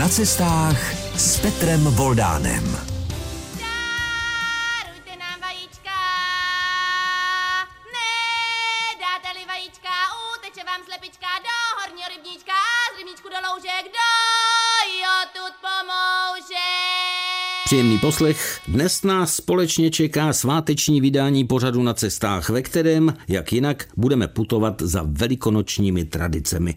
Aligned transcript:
Na 0.00 0.08
cestách 0.08 0.94
s 1.16 1.40
Petrem 1.40 1.80
Voldánem. 1.84 2.89
Příjemný 17.70 17.98
poslech. 17.98 18.60
Dnes 18.68 19.02
nás 19.02 19.34
společně 19.34 19.90
čeká 19.90 20.32
sváteční 20.32 21.00
vydání 21.00 21.44
pořadu 21.44 21.82
na 21.82 21.94
cestách, 21.94 22.50
ve 22.50 22.62
kterém, 22.62 23.14
jak 23.28 23.52
jinak, 23.52 23.88
budeme 23.96 24.28
putovat 24.28 24.82
za 24.82 25.02
velikonočními 25.06 26.04
tradicemi. 26.04 26.74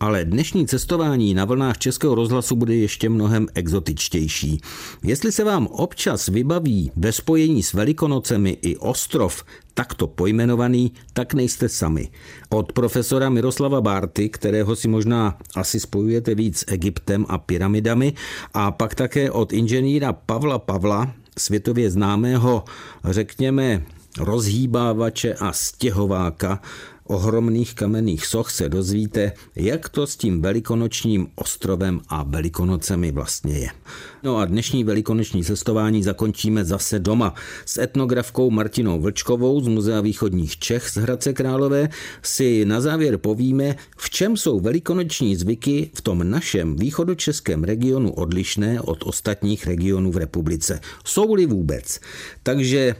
Ale 0.00 0.24
dnešní 0.24 0.66
cestování 0.66 1.34
na 1.34 1.44
vlnách 1.44 1.78
Českého 1.78 2.14
rozhlasu 2.14 2.56
bude 2.56 2.74
ještě 2.74 3.08
mnohem 3.08 3.46
exotičtější. 3.54 4.60
Jestli 5.02 5.32
se 5.32 5.44
vám 5.44 5.66
občas 5.66 6.28
vybaví 6.28 6.90
ve 6.96 7.12
spojení 7.12 7.62
s 7.62 7.72
Velikonocemi 7.72 8.58
i 8.62 8.76
ostrov, 8.76 9.44
takto 9.76 10.08
pojmenovaný, 10.08 10.96
tak 11.12 11.36
nejste 11.36 11.68
sami. 11.68 12.08
Od 12.48 12.72
profesora 12.72 13.28
Miroslava 13.28 13.84
Bárty, 13.84 14.32
kterého 14.32 14.72
si 14.72 14.88
možná 14.88 15.36
asi 15.52 15.76
spojujete 15.80 16.32
víc 16.32 16.64
s 16.64 16.72
Egyptem 16.72 17.28
a 17.28 17.36
pyramidami, 17.36 18.16
a 18.56 18.72
pak 18.72 18.96
také 18.96 19.28
od 19.28 19.52
inženýra 19.52 20.16
Pavla 20.16 20.58
Pavla, 20.58 21.12
světově 21.38 21.90
známého, 21.90 22.64
řekněme, 23.04 23.84
rozhýbávače 24.16 25.34
a 25.34 25.52
stěhováka, 25.52 26.60
ohromných 27.06 27.74
kamenných 27.74 28.26
soch 28.26 28.50
se 28.50 28.68
dozvíte, 28.68 29.32
jak 29.56 29.88
to 29.88 30.06
s 30.06 30.16
tím 30.16 30.42
velikonočním 30.42 31.26
ostrovem 31.34 32.00
a 32.08 32.22
velikonocemi 32.22 33.12
vlastně 33.12 33.58
je. 33.58 33.68
No 34.22 34.36
a 34.36 34.44
dnešní 34.44 34.84
velikonoční 34.84 35.44
cestování 35.44 36.02
zakončíme 36.02 36.64
zase 36.64 36.98
doma. 36.98 37.34
S 37.66 37.78
etnografkou 37.78 38.50
Martinou 38.50 39.00
Vlčkovou 39.00 39.60
z 39.60 39.68
Muzea 39.68 40.00
východních 40.00 40.58
Čech 40.58 40.90
z 40.90 40.96
Hradce 40.96 41.32
Králové 41.32 41.88
si 42.22 42.64
na 42.64 42.80
závěr 42.80 43.18
povíme, 43.18 43.76
v 43.96 44.10
čem 44.10 44.36
jsou 44.36 44.60
velikonoční 44.60 45.36
zvyky 45.36 45.90
v 45.94 46.00
tom 46.00 46.30
našem 46.30 46.76
východočeském 46.76 47.64
regionu 47.64 48.12
odlišné 48.12 48.80
od 48.80 49.02
ostatních 49.02 49.66
regionů 49.66 50.12
v 50.12 50.16
republice. 50.16 50.80
Jsou-li 51.04 51.46
vůbec. 51.46 52.00
Takže 52.42 52.94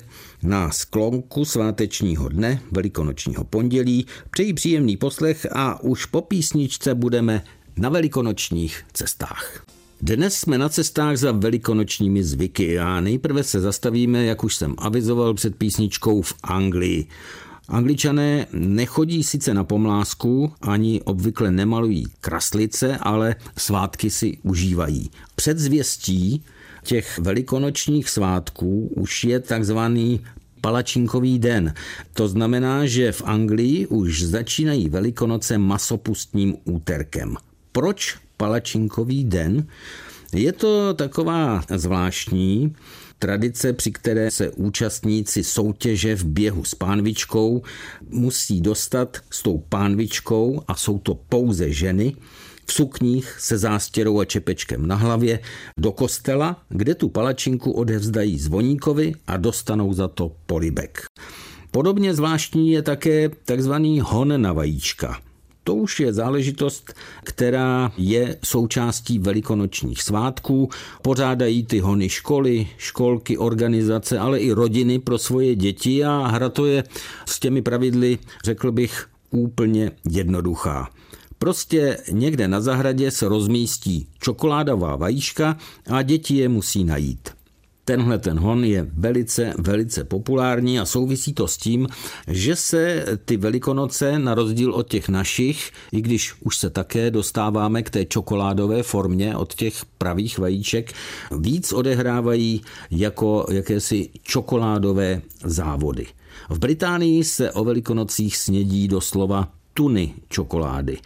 na 0.47 0.70
sklonku 0.70 1.44
svátečního 1.44 2.28
dne, 2.28 2.61
velikonočního 2.72 3.44
pondělí, 3.44 4.06
přeji 4.30 4.53
příjemný 4.53 4.97
poslech 4.97 5.47
a 5.53 5.83
už 5.83 6.05
po 6.05 6.20
písničce 6.20 6.94
budeme 6.94 7.42
na 7.77 7.88
velikonočních 7.88 8.84
cestách. 8.92 9.64
Dnes 10.00 10.36
jsme 10.36 10.58
na 10.58 10.69
cestách 10.69 11.16
za 11.16 11.33
velikonočními 11.33 12.25
zvyky 12.25 12.78
a 12.78 13.00
nejprve 13.00 13.42
se 13.42 13.61
zastavíme, 13.61 14.25
jak 14.25 14.44
už 14.44 14.56
jsem 14.56 14.75
avizoval 14.78 15.34
před 15.34 15.56
písničkou 15.56 16.22
v 16.22 16.34
Anglii. 16.42 17.06
Angličané 17.69 18.47
nechodí 18.53 19.25
sice 19.25 19.55
na 19.55 19.64
pomlásku, 19.64 20.53
ani 20.60 21.03
obvykle 21.03 21.50
nemalují 21.50 22.06
kraslice, 22.20 22.97
ale 22.97 23.36
svátky 23.58 24.10
si 24.10 24.38
užívají. 24.42 25.10
Před 25.36 25.58
zvěstí 25.58 26.44
těch 26.86 27.19
velikonočních 27.19 28.08
svátků 28.10 28.92
už 28.97 29.25
je 29.25 29.41
takzvaný 29.41 30.20
palačinkový 30.67 31.39
den. 31.39 31.75
To 32.12 32.28
znamená, 32.28 32.86
že 32.86 33.12
v 33.12 33.22
Anglii 33.22 33.86
už 33.86 34.22
začínají 34.22 34.89
velikonoce 34.89 35.59
masopustním 35.59 36.56
úterkem. 36.64 37.36
Proč 37.72 38.19
palačinkový 38.36 39.25
den? 39.25 39.67
Je 40.33 40.53
to 40.53 40.94
taková 40.94 41.62
zvláštní 41.70 42.75
tradice, 43.19 43.72
při 43.72 43.91
které 43.92 44.31
se 44.31 44.50
účastníci 44.50 45.44
soutěže 45.44 46.17
v 46.17 46.25
běhu 46.25 46.64
s 46.64 46.75
pánvičkou 46.75 47.62
musí 48.10 48.60
dostat 48.60 49.16
s 49.31 49.43
tou 49.43 49.59
pánvičkou 49.69 50.62
a 50.69 50.75
jsou 50.75 50.98
to 50.98 51.15
pouze 51.15 51.72
ženy, 51.72 52.16
v 52.66 52.72
sukních 52.72 53.37
se 53.41 53.59
zástěrou 53.59 54.21
a 54.21 54.25
čepečkem 54.25 54.87
na 54.87 54.97
hlavě 54.97 55.41
do 55.78 55.93
kostela, 55.93 56.62
kde 56.69 56.94
tu 56.94 57.09
palačinku 57.09 57.72
odevzdají 57.72 58.38
zvoníkovi 58.38 59.15
a 59.27 59.37
dostanou 59.37 59.93
za 59.93 60.09
to 60.09 60.32
polibek. 60.47 61.04
Podobně 61.71 62.15
zvláštní 62.15 62.71
je 62.71 62.82
také 62.82 63.31
takzvaný 63.44 64.00
hon 64.00 64.43
na 64.43 64.53
vajíčka. 64.53 65.21
To 65.65 65.75
už 65.75 66.00
je 66.00 66.12
záležitost, 66.12 66.94
která 67.25 67.93
je 67.97 68.38
součástí 68.44 69.19
velikonočních 69.19 70.03
svátků. 70.03 70.69
Pořádají 71.03 71.66
ty 71.66 71.78
hony 71.78 72.09
školy, 72.09 72.69
školky, 72.77 73.38
organizace, 73.38 74.19
ale 74.19 74.38
i 74.38 74.53
rodiny 74.53 74.98
pro 74.98 75.19
svoje 75.19 75.54
děti 75.54 76.04
a 76.04 76.27
hra 76.27 76.48
to 76.48 76.66
je 76.66 76.84
s 77.27 77.41
těmi 77.41 77.62
pravidly, 77.62 78.19
řekl 78.44 78.72
bych, 78.72 79.06
úplně 79.31 79.91
jednoduchá. 80.10 80.88
Prostě 81.38 81.98
někde 82.12 82.48
na 82.48 82.60
zahradě 82.60 83.10
se 83.10 83.28
rozmístí 83.28 84.06
čokoládová 84.19 84.97
vajíčka 84.97 85.56
a 85.91 86.02
děti 86.02 86.36
je 86.36 86.48
musí 86.48 86.84
najít. 86.84 87.30
Tenhle 87.84 88.19
ten 88.19 88.38
hon 88.38 88.64
je 88.64 88.86
velice, 88.92 89.54
velice 89.58 90.04
populární 90.04 90.80
a 90.80 90.84
souvisí 90.84 91.32
to 91.32 91.48
s 91.48 91.56
tím, 91.56 91.88
že 92.28 92.56
se 92.56 93.04
ty 93.24 93.36
velikonoce, 93.36 94.19
na 94.19 94.34
rozdíl 94.34 94.74
od 94.74 94.88
těch 94.88 95.08
našich, 95.08 95.70
i 95.92 96.00
když 96.00 96.34
už 96.41 96.56
se 96.56 96.70
také 96.70 97.10
dostáváme 97.10 97.82
k 97.82 97.91
té 97.91 98.04
čokoládové 98.04 98.82
formě 98.82 99.36
od 99.36 99.54
těch 99.54 99.84
pravých 99.98 100.38
vajíček, 100.38 100.92
víc 101.38 101.72
odehrávají 101.72 102.62
jako 102.91 103.47
jakési 103.50 104.08
čokoládové 104.22 105.22
závody. 105.44 106.06
V 106.50 106.58
Británii 106.58 107.24
se 107.24 107.53
o 107.53 107.64
velikonocích 107.64 108.36
snědí 108.36 108.88
doslova 108.88 109.56
tuny 109.76 110.14
čokolády. 110.28 110.98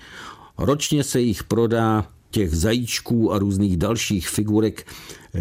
Ročně 0.58 1.04
se 1.04 1.20
jich 1.20 1.44
prodá 1.44 2.06
těch 2.31 2.56
zajíčků 2.56 3.32
a 3.32 3.38
různých 3.38 3.76
dalších 3.76 4.28
figurek 4.28 4.86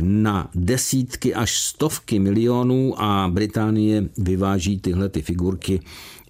na 0.01 0.49
desítky 0.55 1.33
až 1.33 1.59
stovky 1.59 2.19
milionů 2.19 3.01
a 3.01 3.29
Británie 3.33 4.09
vyváží 4.17 4.79
tyhle 4.79 5.09
ty 5.09 5.21
figurky 5.21 5.79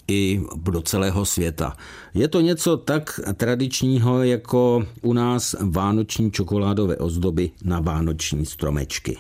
i 0.08 0.42
do 0.56 0.82
celého 0.82 1.26
světa. 1.26 1.78
Je 2.14 2.28
to 2.28 2.42
něco 2.42 2.78
tak 2.78 3.20
tradičního 3.34 4.24
jako 4.24 4.86
u 5.02 5.14
nás 5.14 5.56
vánoční 5.62 6.32
čokoládové 6.32 6.98
ozdoby 6.98 7.52
na 7.64 7.80
vánoční 7.80 8.46
stromečky. 8.46 9.18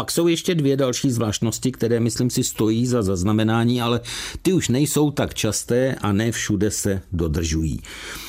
Pak 0.00 0.10
jsou 0.10 0.28
ještě 0.28 0.54
dvě 0.54 0.76
další 0.76 1.10
zvláštnosti, 1.10 1.72
které 1.72 2.00
myslím 2.00 2.30
si 2.30 2.44
stojí 2.44 2.86
za 2.86 3.02
zaznamenání, 3.02 3.82
ale 3.82 4.00
ty 4.42 4.52
už 4.52 4.68
nejsou 4.68 5.10
tak 5.10 5.34
časté 5.34 5.94
a 5.94 6.12
ne 6.12 6.32
všude 6.32 6.70
se 6.70 7.02
dodržují. 7.12 7.80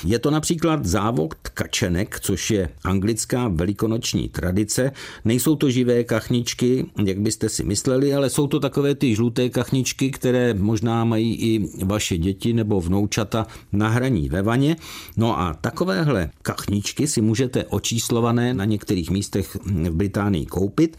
Je 0.06 0.20
to 0.20 0.32
například 0.32 0.86
závod 0.86 1.34
kačenek, 1.34 2.20
což 2.20 2.52
je 2.52 2.70
anglická 2.84 3.48
velikonoční 3.48 4.30
tradice. 4.30 4.92
Nejsou 5.26 5.56
to 5.56 5.70
živé 5.70 6.04
kachničky, 6.04 6.86
jak 7.06 7.20
byste 7.20 7.50
si 7.50 7.64
mysleli, 7.64 8.14
ale 8.14 8.30
jsou 8.30 8.48
to 8.48 8.60
takové 8.60 8.96
ty 8.96 9.16
žluté 9.16 9.50
kachničky, 9.50 10.12
které 10.12 10.54
možná 10.54 11.06
mají 11.06 11.36
i 11.36 11.70
vaše 11.86 12.18
děti 12.18 12.54
nebo 12.54 12.82
vnoučata 12.82 13.48
na 13.72 13.90
hraní 13.90 14.30
ve 14.30 14.42
vaně. 14.42 14.76
No 15.18 15.40
a 15.40 15.54
takovéhle 15.54 16.30
kachničky 16.42 17.08
si 17.08 17.22
můžete 17.22 17.66
očíslované 17.66 18.54
na 18.54 18.66
některých 18.66 19.10
místech 19.10 19.58
v 19.66 19.96
Británii 19.96 20.46
koupit 20.46 20.98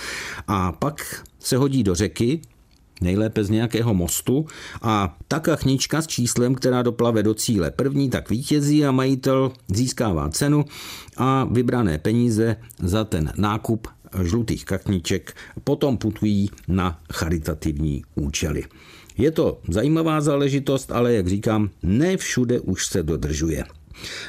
a 0.49 0.62
pak 0.71 1.25
se 1.39 1.57
hodí 1.57 1.83
do 1.83 1.95
řeky, 1.95 2.41
nejlépe 3.03 3.45
z 3.45 3.51
nějakého 3.51 3.95
mostu 3.95 4.47
a 4.83 5.19
ta 5.29 5.41
kachnička 5.41 6.03
s 6.03 6.07
číslem, 6.07 6.55
která 6.55 6.83
doplave 6.83 7.23
do 7.23 7.35
cíle 7.35 7.71
první, 7.71 8.11
tak 8.11 8.31
vítězí 8.31 8.85
a 8.85 8.91
majitel 8.91 9.53
získává 9.69 10.29
cenu 10.29 10.65
a 11.17 11.45
vybrané 11.45 11.99
peníze 11.99 12.57
za 12.79 13.05
ten 13.05 13.33
nákup 13.37 13.89
žlutých 14.23 14.65
kachniček 14.65 15.35
potom 15.65 15.97
putují 15.97 16.51
na 16.69 16.99
charitativní 17.13 18.05
účely. 18.15 18.65
Je 19.19 19.31
to 19.31 19.61
zajímavá 19.69 20.21
záležitost, 20.21 20.93
ale 20.93 21.13
jak 21.13 21.29
říkám, 21.29 21.71
ne 21.83 22.17
všude 22.17 22.61
už 22.61 22.87
se 22.87 23.03
dodržuje. 23.03 23.65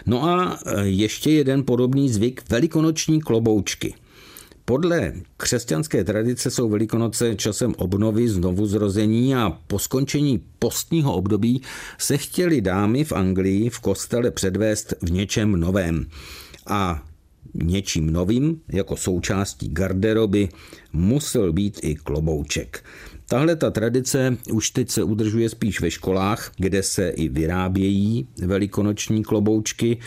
No 0.05 0.25
a 0.25 0.59
ještě 0.81 1.31
jeden 1.31 1.63
podobný 1.63 2.09
zvyk, 2.09 2.43
velikonoční 2.49 3.21
kloboučky– 3.21 3.93
podle 4.65 5.13
křesťanské 5.37 6.03
tradice 6.03 6.51
jsou 6.51 6.69
Velikonoce 6.69 7.35
časem 7.35 7.73
obnovy, 7.77 8.29
znovu 8.29 8.65
zrození 8.65 9.35
a 9.35 9.57
po 9.67 9.79
skončení 9.79 10.43
postního 10.59 11.15
období 11.15 11.61
se 11.97 12.17
chtěli 12.17 12.61
dámy 12.61 13.03
v 13.03 13.11
Anglii 13.11 13.69
v 13.69 13.79
kostele 13.79 14.31
předvést 14.31 14.93
v 15.01 15.11
něčem 15.11 15.51
novém. 15.51 16.05
A 16.67 17.03
něčím 17.53 18.09
novým, 18.09 18.61
jako 18.73 18.97
součástí 18.97 19.69
garderoby, 19.69 20.49
musel 20.93 21.53
být 21.53 21.79
i 21.83 21.95
klobouček. 21.95 22.83
Tahle 23.25 23.55
ta 23.55 23.71
tradice 23.71 24.37
už 24.51 24.69
teď 24.69 24.89
se 24.89 25.03
udržuje 25.03 25.49
spíš 25.49 25.81
ve 25.81 25.91
školách, 25.91 26.51
kde 26.57 26.83
se 26.83 27.09
i 27.09 27.29
vyrábějí 27.29 28.27
velikonoční 28.41 29.23
kloboučky. 29.23 29.97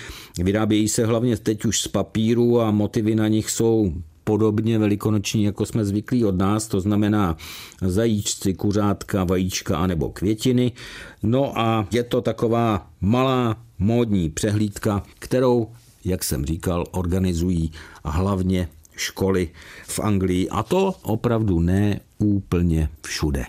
Vyrábějí 0.43 0.89
se 0.89 1.07
hlavně 1.07 1.37
teď 1.37 1.65
už 1.65 1.81
z 1.81 1.89
papíru 1.89 2.61
a 2.61 2.71
motivy 2.71 3.15
na 3.15 3.29
nich 3.29 3.51
jsou 3.51 3.93
podobně 4.27 4.79
velikonoční, 4.79 5.45
jako 5.45 5.67
jsme 5.67 5.85
zvyklí 5.85 6.25
od 6.25 6.39
nás, 6.39 6.67
to 6.67 6.81
znamená 6.81 7.37
zajíčci, 7.81 8.55
kuřátka, 8.55 9.25
vajíčka 9.25 9.79
anebo 9.79 10.11
květiny. 10.11 10.73
No 11.23 11.59
a 11.59 11.87
je 11.93 12.03
to 12.03 12.21
taková 12.21 12.91
malá 13.01 13.57
módní 13.79 14.31
přehlídka, 14.31 15.03
kterou, 15.19 15.69
jak 16.05 16.25
jsem 16.25 16.45
říkal, 16.45 16.87
organizují 16.91 17.73
hlavně 18.05 18.69
školy 18.97 19.49
v 19.87 20.01
Anglii 20.01 20.49
a 20.49 20.63
to 20.63 20.95
opravdu 21.03 21.61
ne 21.61 22.01
úplně 22.19 22.89
všude. 23.03 23.45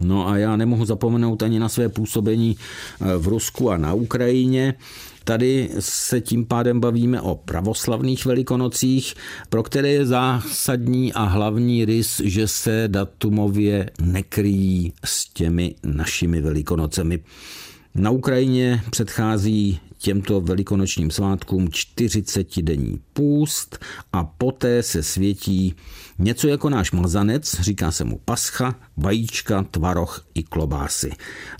No 0.00 0.28
a 0.28 0.36
já 0.36 0.56
nemohu 0.56 0.84
zapomenout 0.84 1.42
ani 1.42 1.58
na 1.58 1.68
své 1.68 1.88
působení 1.88 2.56
v 3.18 3.28
Rusku 3.28 3.70
a 3.70 3.76
na 3.76 3.94
Ukrajině. 3.94 4.74
Tady 5.24 5.70
se 5.78 6.20
tím 6.20 6.44
pádem 6.46 6.80
bavíme 6.80 7.20
o 7.20 7.34
pravoslavných 7.34 8.26
velikonocích, 8.26 9.14
pro 9.48 9.62
které 9.62 9.88
je 9.88 10.06
zásadní 10.06 11.12
a 11.12 11.22
hlavní 11.22 11.84
rys, 11.84 12.20
že 12.24 12.48
se 12.48 12.84
datumově 12.86 13.90
nekryjí 14.00 14.92
s 15.04 15.28
těmi 15.28 15.74
našimi 15.84 16.40
velikonocemi. 16.40 17.20
Na 17.94 18.10
Ukrajině 18.10 18.82
předchází 18.90 19.80
těmto 20.02 20.40
velikonočním 20.40 21.10
svátkům 21.10 21.68
40-denní 21.68 23.00
půst 23.12 23.78
a 24.12 24.24
poté 24.24 24.82
se 24.82 25.02
světí 25.02 25.74
něco 26.18 26.48
jako 26.48 26.70
náš 26.70 26.92
mazanec, 26.92 27.60
říká 27.60 27.90
se 27.90 28.04
mu 28.04 28.20
pascha, 28.24 28.74
vajíčka, 28.96 29.62
tvaroh 29.62 30.26
i 30.34 30.42
klobásy. 30.42 31.10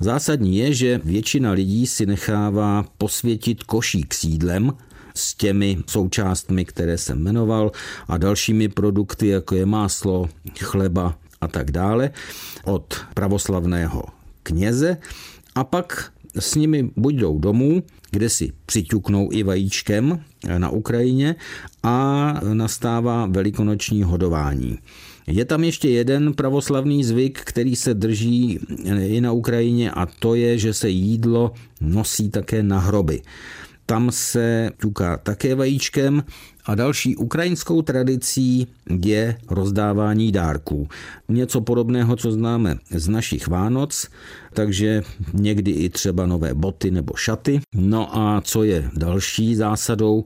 Zásadní 0.00 0.56
je, 0.58 0.74
že 0.74 1.00
většina 1.04 1.50
lidí 1.52 1.86
si 1.86 2.06
nechává 2.06 2.84
posvětit 2.98 3.62
košík 3.62 4.14
s 4.14 4.24
jídlem, 4.24 4.72
s 5.14 5.34
těmi 5.34 5.78
součástmi, 5.86 6.64
které 6.64 6.98
jsem 6.98 7.22
jmenoval 7.22 7.72
a 8.08 8.18
dalšími 8.18 8.68
produkty, 8.68 9.26
jako 9.28 9.54
je 9.54 9.66
máslo, 9.66 10.28
chleba 10.60 11.18
a 11.40 11.48
tak 11.48 11.70
dále, 11.70 12.10
od 12.64 13.00
pravoslavného 13.14 14.04
kněze 14.42 14.96
a 15.54 15.64
pak 15.64 16.11
s 16.38 16.54
nimi 16.54 16.90
buď 16.96 17.14
jdou 17.14 17.38
domů, 17.38 17.82
kde 18.10 18.28
si 18.28 18.52
přiťuknou 18.66 19.28
i 19.32 19.42
vajíčkem 19.42 20.20
na 20.58 20.70
Ukrajině 20.70 21.34
a 21.82 22.40
nastává 22.52 23.26
velikonoční 23.26 24.02
hodování. 24.02 24.78
Je 25.26 25.44
tam 25.44 25.64
ještě 25.64 25.88
jeden 25.88 26.34
pravoslavný 26.34 27.04
zvyk, 27.04 27.40
který 27.44 27.76
se 27.76 27.94
drží 27.94 28.58
i 29.06 29.20
na 29.20 29.32
Ukrajině 29.32 29.90
a 29.90 30.06
to 30.06 30.34
je, 30.34 30.58
že 30.58 30.74
se 30.74 30.88
jídlo 30.88 31.52
nosí 31.80 32.30
také 32.30 32.62
na 32.62 32.78
hroby. 32.78 33.22
Tam 33.86 34.10
se 34.10 34.70
ťuká 34.80 35.16
také 35.16 35.54
vajíčkem 35.54 36.22
a 36.64 36.74
další 36.74 37.16
ukrajinskou 37.16 37.82
tradicí 37.82 38.66
je 39.04 39.36
rozdávání 39.50 40.32
dárků. 40.32 40.88
Něco 41.28 41.60
podobného, 41.60 42.16
co 42.16 42.32
známe 42.32 42.76
z 42.90 43.08
našich 43.08 43.48
Vánoc, 43.48 44.08
takže 44.52 45.02
někdy 45.32 45.70
i 45.70 45.88
třeba 45.88 46.26
nové 46.26 46.54
boty 46.54 46.90
nebo 46.90 47.16
šaty. 47.16 47.60
No 47.74 48.18
a 48.18 48.40
co 48.40 48.64
je 48.64 48.90
další 48.96 49.54
zásadou, 49.54 50.24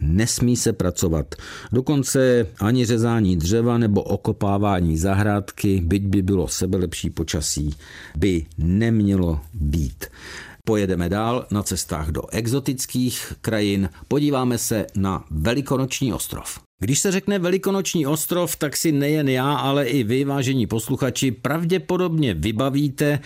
nesmí 0.00 0.56
se 0.56 0.72
pracovat. 0.72 1.34
Dokonce 1.72 2.46
ani 2.60 2.86
řezání 2.86 3.36
dřeva 3.36 3.78
nebo 3.78 4.02
okopávání 4.02 4.98
zahrádky, 4.98 5.82
byť 5.84 6.02
by 6.02 6.22
bylo 6.22 6.48
sebelepší 6.48 7.10
počasí, 7.10 7.74
by 8.16 8.46
nemělo 8.58 9.40
být. 9.54 10.06
Pojedeme 10.68 11.08
dál 11.08 11.46
na 11.50 11.62
cestách 11.62 12.08
do 12.08 12.22
exotických 12.32 13.32
krajin, 13.40 13.88
podíváme 14.08 14.58
se 14.58 14.86
na 14.96 15.24
Velikonoční 15.30 16.12
ostrov. 16.12 16.60
Když 16.78 16.98
se 16.98 17.12
řekne 17.12 17.38
Velikonoční 17.38 18.06
ostrov, 18.06 18.56
tak 18.56 18.76
si 18.76 18.92
nejen 18.92 19.28
já, 19.28 19.54
ale 19.54 19.86
i 19.86 20.04
vy, 20.04 20.24
vážení 20.24 20.66
posluchači, 20.66 21.30
pravděpodobně 21.30 22.34
vybavíte 22.34 23.18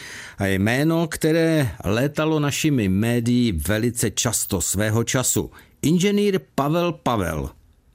jméno, 0.45 1.07
které 1.07 1.71
létalo 1.85 2.41
našimi 2.41 2.89
médií 2.89 3.53
velice 3.53 4.11
často 4.11 4.61
svého 4.61 5.05
času. 5.05 5.51
Inženýr 5.83 6.41
Pavel 6.55 6.93
Pavel. 6.93 7.51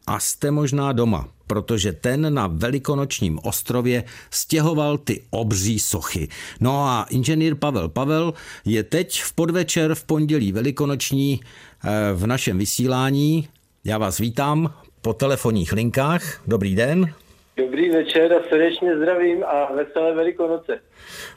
A 0.08 0.20
jste 0.20 0.52
možná 0.52 0.92
doma 0.92 1.30
protože 1.48 1.94
ten 1.94 2.34
na 2.34 2.48
velikonočním 2.48 3.40
ostrově 3.44 4.04
stěhoval 4.32 4.98
ty 4.98 5.22
obří 5.30 5.80
sochy. 5.80 6.28
No 6.60 6.84
a 6.86 7.06
inženýr 7.10 7.56
Pavel 7.56 7.90
Pavel 7.90 8.34
je 8.66 8.84
teď 8.84 9.22
v 9.22 9.34
podvečer 9.34 9.96
v 9.96 10.04
pondělí 10.04 10.52
velikonoční 10.52 11.40
eh, 11.40 11.90
v 12.14 12.28
našem 12.28 12.58
vysílání. 12.58 13.48
Já 13.86 13.98
vás 13.98 14.18
vítám 14.18 14.74
po 15.02 15.14
telefonních 15.14 15.74
linkách. 15.74 16.42
Dobrý 16.48 16.76
den. 16.76 17.14
Dobrý 17.58 17.90
večer 17.90 18.34
a 18.34 18.50
srdečně 18.50 18.98
zdravím 18.98 19.44
a 19.44 19.74
veselé 19.74 20.16
velikonoce. 20.16 20.80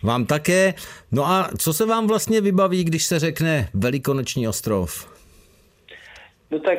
Vám 0.02 0.26
také. 0.26 0.74
No 1.12 1.26
a 1.26 1.50
co 1.58 1.72
se 1.72 1.86
vám 1.86 2.06
vlastně 2.06 2.40
vybaví, 2.40 2.84
když 2.84 3.04
se 3.04 3.18
řekne 3.18 3.68
Velikonoční 3.74 4.48
ostrov? 4.48 5.17
No 6.50 6.58
tak 6.58 6.78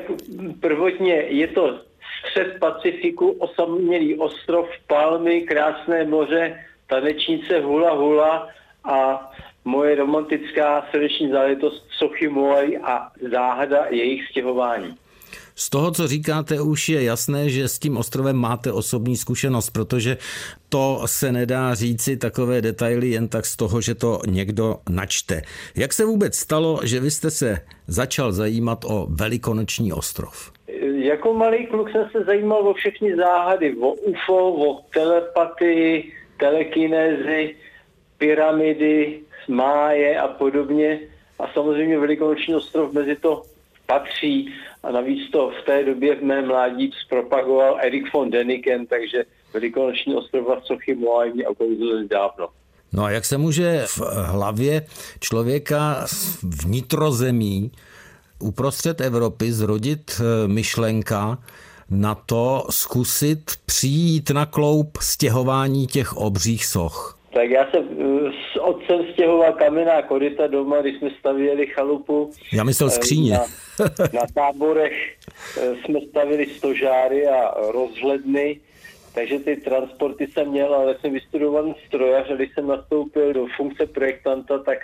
prvotně 0.60 1.14
je 1.14 1.48
to 1.48 1.80
střed 2.20 2.60
Pacifiku, 2.60 3.32
osamělý 3.32 4.20
ostrov, 4.20 4.70
palmy, 4.88 5.42
krásné 5.42 6.04
moře, 6.06 6.66
tanečnice 6.88 7.60
hula 7.60 7.94
hula 7.94 8.50
a 8.84 9.32
moje 9.66 9.96
romantická 9.96 10.88
srdeční 10.92 11.30
záležitost 11.30 11.88
sochy 11.92 12.28
Moai 12.28 12.78
a 12.78 13.12
záhada 13.32 13.86
jejich 13.90 14.28
stěhování. 14.28 14.96
Z 15.60 15.70
toho, 15.70 15.92
co 15.92 16.08
říkáte, 16.08 16.62
už 16.62 16.90
je 16.90 17.04
jasné, 17.04 17.50
že 17.50 17.68
s 17.68 17.80
tím 17.80 17.98
ostrovem 17.98 18.36
máte 18.36 18.72
osobní 18.72 19.18
zkušenost, 19.18 19.70
protože 19.70 20.18
to 20.70 21.02
se 21.06 21.32
nedá 21.32 21.74
říci 21.74 22.18
takové 22.18 22.62
detaily 22.62 23.10
jen 23.10 23.28
tak 23.28 23.46
z 23.46 23.56
toho, 23.56 23.82
že 23.82 23.96
to 23.96 24.20
někdo 24.28 24.76
načte. 24.90 25.42
Jak 25.76 25.94
se 25.94 26.06
vůbec 26.06 26.36
stalo, 26.36 26.80
že 26.84 27.00
vy 27.00 27.12
jste 27.12 27.32
se 27.32 27.58
začal 27.88 28.32
zajímat 28.32 28.86
o 28.86 29.08
Velikonoční 29.10 29.94
ostrov? 29.94 30.52
Jako 30.96 31.34
malý 31.34 31.68
kluk 31.68 31.92
jsem 31.92 32.10
se 32.12 32.24
zajímal 32.24 32.68
o 32.68 32.74
všechny 32.74 33.16
záhady, 33.16 33.76
o 33.76 33.92
UFO, 33.94 34.54
o 34.54 34.82
telepatii, 34.94 36.14
telekinézy, 36.38 37.56
pyramidy, 38.18 39.20
máje 39.48 40.20
a 40.20 40.28
podobně. 40.28 41.00
A 41.40 41.48
samozřejmě 41.54 42.00
Velikonoční 42.00 42.56
ostrov 42.56 42.94
mezi 42.94 43.16
to 43.16 43.44
patří. 43.86 44.54
A 44.84 44.92
navíc 44.92 45.32
to 45.32 45.52
v 45.62 45.66
té 45.66 45.84
době 45.84 46.16
v 46.16 46.24
mém 46.24 46.48
mládí 46.48 46.92
zpropagoval 47.06 47.80
Erik 47.82 48.14
von 48.14 48.30
Deniken, 48.30 48.86
takže 48.86 49.26
Velikonoční 49.54 50.16
ostrov 50.16 50.48
a 50.50 50.62
sochy 50.62 50.96
Moai 50.96 51.34
mě 51.34 51.48
okouzili 51.48 52.08
dávno. 52.08 52.48
No 52.94 53.04
a 53.04 53.12
jak 53.12 53.26
se 53.26 53.38
může 53.38 53.86
v 53.88 54.00
hlavě 54.26 54.86
člověka 55.20 56.06
vnitrozemí 56.44 57.72
uprostřed 58.40 59.02
Evropy 59.02 59.54
zrodit 59.54 60.22
eh, 60.22 60.48
myšlenka 60.48 61.38
na 61.90 62.16
to 62.16 62.66
zkusit 62.70 63.52
přijít 63.66 64.30
na 64.30 64.46
kloup 64.46 64.98
stěhování 65.02 65.88
těch 65.88 66.18
obřích 66.18 66.66
soch? 66.66 67.19
Tak 67.34 67.50
já 67.50 67.72
jsem 67.72 67.84
eh, 67.84 68.32
s 68.54 68.60
otcem 68.62 69.06
stěhoval 69.14 69.54
kamenná 69.54 70.02
koryta 70.02 70.48
doma, 70.48 70.82
když 70.82 70.98
jsme 70.98 71.10
stavěli 71.20 71.68
chalupu. 71.68 72.32
Já 72.54 72.64
myslel 72.64 72.90
skříně. 72.90 73.34
Na, 73.34 73.46
na 74.14 74.22
táborech 74.34 75.18
jsme 75.86 76.00
stavili 76.10 76.46
stožáry 76.46 77.28
a 77.28 77.54
rozhledny, 77.72 78.60
takže 79.14 79.40
ty 79.40 79.56
transporty 79.56 80.28
jsem 80.28 80.48
měl, 80.50 80.74
ale 80.74 80.96
jsem 81.02 81.14
vystudovaný 81.14 81.76
strojař 81.88 82.32
a 82.32 82.36
když 82.36 82.54
jsem 82.54 82.68
nastoupil 82.68 83.34
do 83.34 83.48
funkce 83.58 83.86
projektanta, 83.86 84.58
tak 84.58 84.78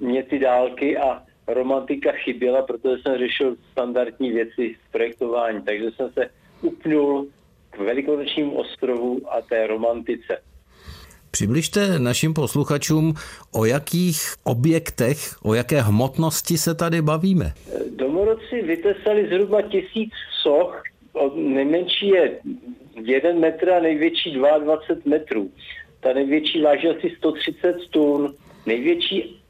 mě 0.00 0.22
ty 0.22 0.38
dálky 0.38 0.96
a 0.96 1.22
romantika 1.46 2.12
chyběla, 2.12 2.62
protože 2.62 3.02
jsem 3.02 3.18
řešil 3.18 3.56
standardní 3.72 4.30
věci 4.30 4.76
v 4.88 4.92
projektování, 4.92 5.62
takže 5.62 5.90
jsem 5.90 6.12
se 6.12 6.30
upnul 6.62 7.26
k 7.70 7.78
velikonočnímu 7.78 8.58
ostrovu 8.58 9.20
a 9.28 9.40
té 9.40 9.66
romantice. 9.66 10.42
Přibližte 11.30 11.98
našim 11.98 12.34
posluchačům, 12.34 13.14
o 13.52 13.64
jakých 13.64 14.34
objektech, 14.44 15.18
o 15.42 15.54
jaké 15.54 15.80
hmotnosti 15.80 16.58
se 16.58 16.74
tady 16.74 17.02
bavíme. 17.02 17.52
Domorodci 17.96 18.62
vytesali 18.62 19.28
zhruba 19.28 19.62
tisíc 19.62 20.12
soch, 20.42 20.82
nejmenší 21.34 22.08
je 22.08 22.38
1 23.02 23.32
metr 23.32 23.70
a 23.70 23.80
největší 23.80 24.32
22 24.32 24.96
metrů. 25.04 25.50
Ta 26.00 26.12
největší 26.12 26.62
váží 26.62 26.88
asi 26.88 27.14
130 27.18 27.76
tun, 27.90 28.34
největší 28.66 29.40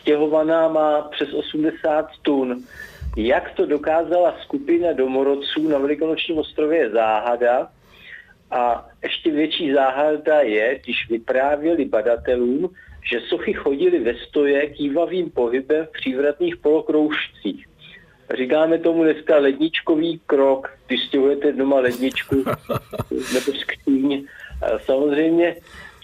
stěhovaná 0.00 0.68
má 0.68 1.02
přes 1.02 1.28
80 1.34 2.06
tun. 2.22 2.64
Jak 3.16 3.52
to 3.56 3.66
dokázala 3.66 4.34
skupina 4.42 4.92
domorodců 4.92 5.68
na 5.68 5.78
Velikonočním 5.78 6.38
ostrově 6.38 6.78
je 6.78 6.90
záhada, 6.90 7.68
A 8.50 8.88
ještě 9.02 9.30
větší 9.30 9.72
záhada 9.72 10.40
je, 10.40 10.80
když 10.84 11.08
vyprávěli 11.10 11.84
badatelům, 11.84 12.70
že 13.10 13.20
sochy 13.20 13.52
chodili 13.52 13.98
ve 13.98 14.14
stoje 14.14 14.66
kývavým 14.66 15.30
pohybem 15.30 15.86
v 15.86 15.92
přívratných 15.92 16.56
polokroužcích. 16.56 17.66
Říkáme 18.36 18.78
tomu 18.78 19.04
dneska 19.04 19.36
ledničkový 19.36 20.20
krok, 20.26 20.70
když 20.86 21.06
stěhujete 21.06 21.52
doma 21.52 21.80
ledničku 21.80 22.36
nebo 23.10 23.58
skříň. 23.58 24.26
Samozřejmě 24.84 25.56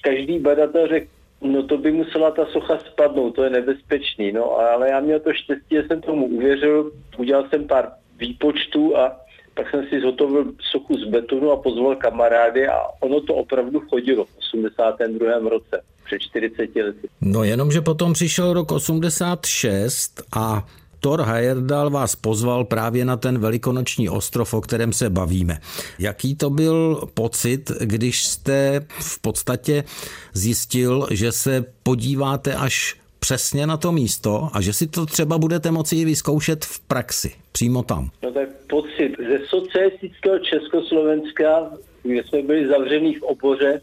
každý 0.02 0.38
badatel 0.38 0.88
řekl, 0.88 1.06
no 1.42 1.62
to 1.62 1.78
by 1.78 1.92
musela 1.92 2.30
ta 2.30 2.46
socha 2.46 2.78
spadnout, 2.78 3.34
to 3.34 3.42
je 3.42 3.50
nebezpečný. 3.50 4.32
No 4.32 4.58
ale 4.58 4.90
já 4.90 5.00
měl 5.00 5.20
to 5.20 5.32
štěstí, 5.32 5.74
že 5.74 5.82
jsem 5.82 6.00
tomu 6.00 6.26
uvěřil, 6.26 6.92
udělal 7.18 7.48
jsem 7.48 7.66
pár 7.66 7.92
výpočtů 8.18 8.96
a 8.96 9.20
pak 9.56 9.70
jsem 9.70 9.84
si 9.88 10.00
zhotovil 10.00 10.44
sochu 10.70 10.94
z 10.98 11.10
betonu 11.10 11.50
a 11.50 11.56
pozval 11.56 11.96
kamarády 11.96 12.68
a 12.68 12.76
ono 13.00 13.20
to 13.20 13.34
opravdu 13.34 13.80
chodilo 13.80 14.24
v 14.24 14.38
82. 14.38 15.38
roce, 15.50 15.82
před 16.04 16.18
40 16.18 16.60
lety. 16.76 17.08
No 17.20 17.44
jenom, 17.44 17.72
že 17.72 17.80
potom 17.80 18.12
přišel 18.12 18.52
rok 18.52 18.72
86 18.72 20.22
a 20.36 20.66
Thor 21.00 21.22
Heyerdahl 21.22 21.90
vás 21.90 22.16
pozval 22.16 22.64
právě 22.64 23.04
na 23.04 23.16
ten 23.16 23.38
velikonoční 23.38 24.08
ostrov, 24.08 24.54
o 24.54 24.60
kterém 24.60 24.92
se 24.92 25.10
bavíme. 25.10 25.58
Jaký 25.98 26.36
to 26.36 26.50
byl 26.50 27.08
pocit, 27.14 27.70
když 27.80 28.24
jste 28.24 28.86
v 28.88 29.20
podstatě 29.20 29.84
zjistil, 30.32 31.06
že 31.10 31.32
se 31.32 31.64
podíváte 31.82 32.54
až 32.54 32.96
přesně 33.18 33.66
na 33.66 33.76
to 33.76 33.92
místo 33.92 34.48
a 34.52 34.60
že 34.60 34.72
si 34.72 34.86
to 34.86 35.06
třeba 35.06 35.38
budete 35.38 35.70
moci 35.70 35.96
i 35.96 36.04
vyzkoušet 36.04 36.64
v 36.64 36.80
praxi, 36.80 37.32
přímo 37.52 37.82
tam? 37.82 38.10
No 38.22 38.32
tak 38.32 38.48
pocit 38.68 39.16
ze 39.18 39.38
socialistického 39.46 40.38
Československa, 40.38 41.70
kde 42.02 42.24
jsme 42.24 42.42
byli 42.42 42.68
zavřený 42.68 43.14
v 43.14 43.22
oboře, 43.22 43.80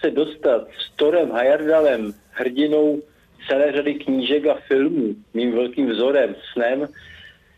se 0.00 0.10
dostat 0.10 0.68
s 0.78 0.96
Torem 0.96 1.30
Hajardalem, 1.30 2.14
hrdinou 2.30 3.02
celé 3.48 3.72
řady 3.72 3.94
knížek 3.94 4.46
a 4.46 4.54
filmů, 4.68 5.14
mým 5.34 5.52
velkým 5.52 5.90
vzorem, 5.90 6.34
snem, 6.52 6.88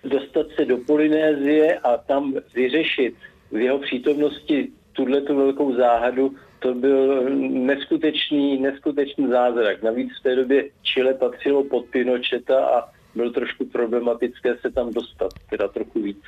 dostat 0.04 0.46
se 0.56 0.64
do 0.64 0.78
Polynézie 0.78 1.78
a 1.78 1.96
tam 1.96 2.34
vyřešit 2.54 3.14
v 3.52 3.56
jeho 3.56 3.78
přítomnosti 3.78 4.68
tuhle 4.92 5.20
tu 5.20 5.36
velkou 5.36 5.74
záhadu, 5.74 6.34
to 6.64 6.74
byl 6.74 7.30
neskutečný, 7.50 8.60
neskutečný 8.60 9.28
zázrak. 9.28 9.82
Navíc 9.82 10.08
v 10.20 10.22
té 10.22 10.36
době 10.36 10.64
Chile 10.82 11.14
patřilo 11.14 11.64
pod 11.64 11.84
Pinocheta 11.84 12.66
a 12.66 12.88
bylo 13.14 13.30
trošku 13.30 13.64
problematické 13.64 14.56
se 14.60 14.70
tam 14.70 14.92
dostat, 14.92 15.32
teda 15.50 15.68
trochu 15.68 16.02
víc. 16.02 16.22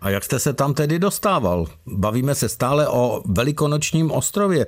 A 0.00 0.10
jak 0.10 0.24
jste 0.24 0.38
se 0.38 0.52
tam 0.52 0.74
tedy 0.74 0.98
dostával? 0.98 1.66
Bavíme 1.86 2.34
se 2.34 2.48
stále 2.48 2.88
o 2.88 3.22
velikonočním 3.26 4.10
ostrově, 4.10 4.66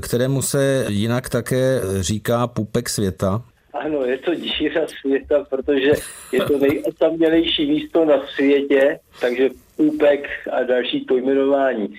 kterému 0.00 0.42
se 0.42 0.86
jinak 0.88 1.28
také 1.28 1.80
říká 2.00 2.46
pupek 2.46 2.88
světa. 2.88 3.42
Ano, 3.74 4.04
je 4.04 4.18
to 4.18 4.34
díra 4.34 4.86
světa, 5.00 5.46
protože 5.50 5.92
je 6.32 6.44
to 6.44 6.58
nejosamělejší 6.58 7.70
místo 7.70 8.04
na 8.04 8.26
světě, 8.34 8.98
takže 9.20 9.48
půpek 9.76 10.28
a 10.52 10.62
další 10.62 11.00
pojmenování. 11.00 11.94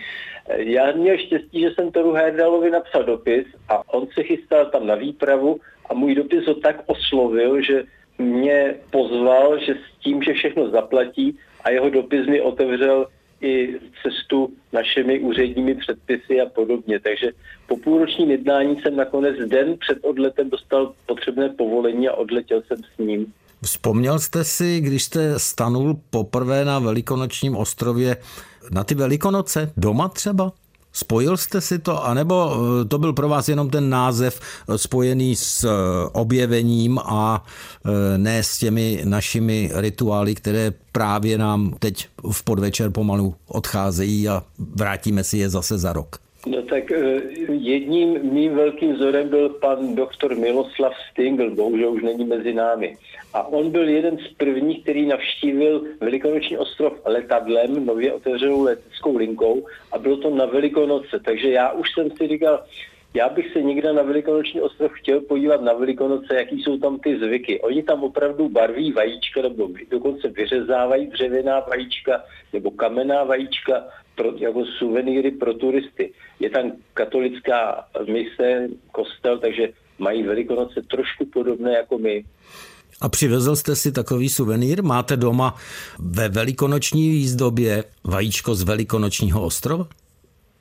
Já 0.57 0.91
měl 0.91 1.17
štěstí, 1.17 1.61
že 1.61 1.71
jsem 1.71 1.91
Toru 1.91 2.13
Herdalovi 2.13 2.71
napsal 2.71 3.03
dopis 3.03 3.45
a 3.69 3.93
on 3.93 4.07
se 4.13 4.23
chystal 4.23 4.65
tam 4.65 4.87
na 4.87 4.95
výpravu 4.95 5.59
a 5.89 5.93
můj 5.93 6.15
dopis 6.15 6.47
ho 6.47 6.53
tak 6.53 6.83
oslovil, 6.85 7.61
že 7.61 7.83
mě 8.17 8.75
pozval, 8.91 9.59
že 9.59 9.73
s 9.73 10.01
tím, 10.03 10.23
že 10.23 10.33
všechno 10.33 10.69
zaplatí 10.69 11.37
a 11.63 11.69
jeho 11.69 11.89
dopis 11.89 12.27
mi 12.27 12.41
otevřel 12.41 13.07
i 13.41 13.79
cestu 14.03 14.53
našimi 14.73 15.19
úředními 15.19 15.75
předpisy 15.75 16.41
a 16.41 16.45
podobně. 16.45 16.99
Takže 16.99 17.31
po 17.67 17.77
půlročním 17.77 18.31
jednání 18.31 18.81
jsem 18.81 18.95
nakonec 18.95 19.37
den 19.49 19.77
před 19.77 19.97
odletem 20.01 20.49
dostal 20.49 20.93
potřebné 21.05 21.49
povolení 21.49 22.07
a 22.07 22.13
odletěl 22.13 22.61
jsem 22.61 22.77
s 22.77 22.97
ním. 22.97 23.33
Vzpomněl 23.63 24.19
jste 24.19 24.43
si, 24.43 24.79
když 24.79 25.03
jste 25.03 25.39
stanul 25.39 25.99
poprvé 26.09 26.65
na 26.65 26.79
Velikonočním 26.79 27.55
ostrově, 27.55 28.17
na 28.71 28.83
ty 28.83 28.95
Velikonoce 28.95 29.71
doma 29.77 30.09
třeba? 30.09 30.51
Spojil 30.93 31.37
jste 31.37 31.61
si 31.61 31.79
to, 31.79 32.05
anebo 32.05 32.55
eh, 32.81 32.85
to 32.85 32.97
byl 32.97 33.13
pro 33.13 33.29
vás 33.29 33.49
jenom 33.49 33.69
ten 33.69 33.89
název 33.89 34.39
eh, 34.39 34.77
spojený 34.77 35.35
s 35.35 35.63
eh, 35.63 35.69
objevením 36.11 36.99
a 36.99 37.43
ne 38.17 38.43
s 38.43 38.57
těmi 38.57 39.01
našimi 39.05 39.71
rituály, 39.73 40.35
které 40.35 40.73
právě 40.91 41.37
nám 41.37 41.75
teď 41.79 42.07
v 42.31 42.43
podvečer 42.43 42.89
pomalu 42.89 43.35
odcházejí 43.47 44.29
a 44.29 44.43
vrátíme 44.75 45.23
si 45.23 45.37
je 45.37 45.49
zase 45.49 45.77
za 45.77 45.93
rok? 45.93 46.20
No 46.45 46.61
tak 46.61 46.91
jedním 47.51 48.33
mým 48.33 48.55
velkým 48.55 48.93
vzorem 48.93 49.29
byl 49.29 49.49
pan 49.49 49.95
doktor 49.95 50.35
Miloslav 50.35 50.93
Stingl, 51.11 51.55
bohužel 51.55 51.91
už 51.91 52.03
není 52.03 52.25
mezi 52.25 52.53
námi. 52.53 52.97
A 53.33 53.47
on 53.47 53.71
byl 53.71 53.89
jeden 53.89 54.17
z 54.17 54.27
prvních, 54.37 54.83
který 54.83 55.05
navštívil 55.05 55.83
Velikonoční 55.99 56.57
ostrov 56.57 56.93
letadlem, 57.05 57.85
nově 57.85 58.13
otevřenou 58.13 58.63
leteckou 58.63 59.17
linkou 59.17 59.65
a 59.91 59.97
bylo 59.97 60.17
to 60.17 60.29
na 60.29 60.45
Velikonoce. 60.45 61.19
Takže 61.25 61.49
já 61.49 61.71
už 61.71 61.93
jsem 61.93 62.11
si 62.11 62.27
říkal, 62.27 62.63
já 63.13 63.29
bych 63.29 63.53
se 63.53 63.61
někde 63.61 63.93
na 63.93 64.03
Velikonoční 64.03 64.61
ostrov 64.61 64.91
chtěl 64.93 65.21
podívat 65.21 65.61
na 65.61 65.73
Velikonoce, 65.73 66.35
jaký 66.35 66.63
jsou 66.63 66.77
tam 66.77 66.99
ty 66.99 67.19
zvyky. 67.19 67.61
Oni 67.61 67.83
tam 67.83 68.03
opravdu 68.03 68.49
barví 68.49 68.91
vajíčka, 68.91 69.41
nebo 69.41 69.69
dokonce 69.91 70.27
vyřezávají 70.27 71.07
dřevěná 71.07 71.59
vajíčka 71.59 72.23
nebo 72.53 72.71
kamenná 72.71 73.23
vajíčka 73.23 73.83
pro, 74.15 74.33
jako 74.37 74.65
suvenýry 74.65 75.31
pro 75.31 75.53
turisty. 75.53 76.13
Je 76.39 76.49
tam 76.49 76.71
katolická 76.93 77.85
mise, 78.11 78.67
kostel, 78.91 79.39
takže 79.39 79.69
mají 79.99 80.23
Velikonoce 80.23 80.81
trošku 80.81 81.25
podobné 81.25 81.73
jako 81.73 81.97
my. 81.97 82.23
A 83.01 83.09
přivezl 83.09 83.55
jste 83.55 83.75
si 83.75 83.91
takový 83.91 84.29
suvenýr? 84.29 84.83
Máte 84.83 85.17
doma 85.17 85.55
ve 85.99 86.29
velikonoční 86.29 87.09
výzdobě 87.09 87.83
vajíčko 88.03 88.55
z 88.55 88.63
velikonočního 88.63 89.45
ostrova? 89.45 89.87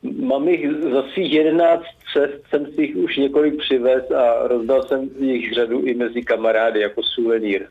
Mám 0.03 0.49
jich 0.49 0.67
za 0.93 1.03
svých 1.13 1.33
11 1.33 1.83
cest, 2.13 2.47
jsem 2.49 2.67
si 2.67 2.83
jich 2.83 2.97
už 2.97 3.17
několik 3.17 3.57
přivez 3.57 4.11
a 4.11 4.49
rozdal 4.49 4.83
jsem 4.83 5.11
jich 5.19 5.53
řadu 5.53 5.81
i 5.81 5.95
mezi 5.95 6.23
kamarády 6.23 6.81
jako 6.81 7.03
suvenýr. 7.03 7.67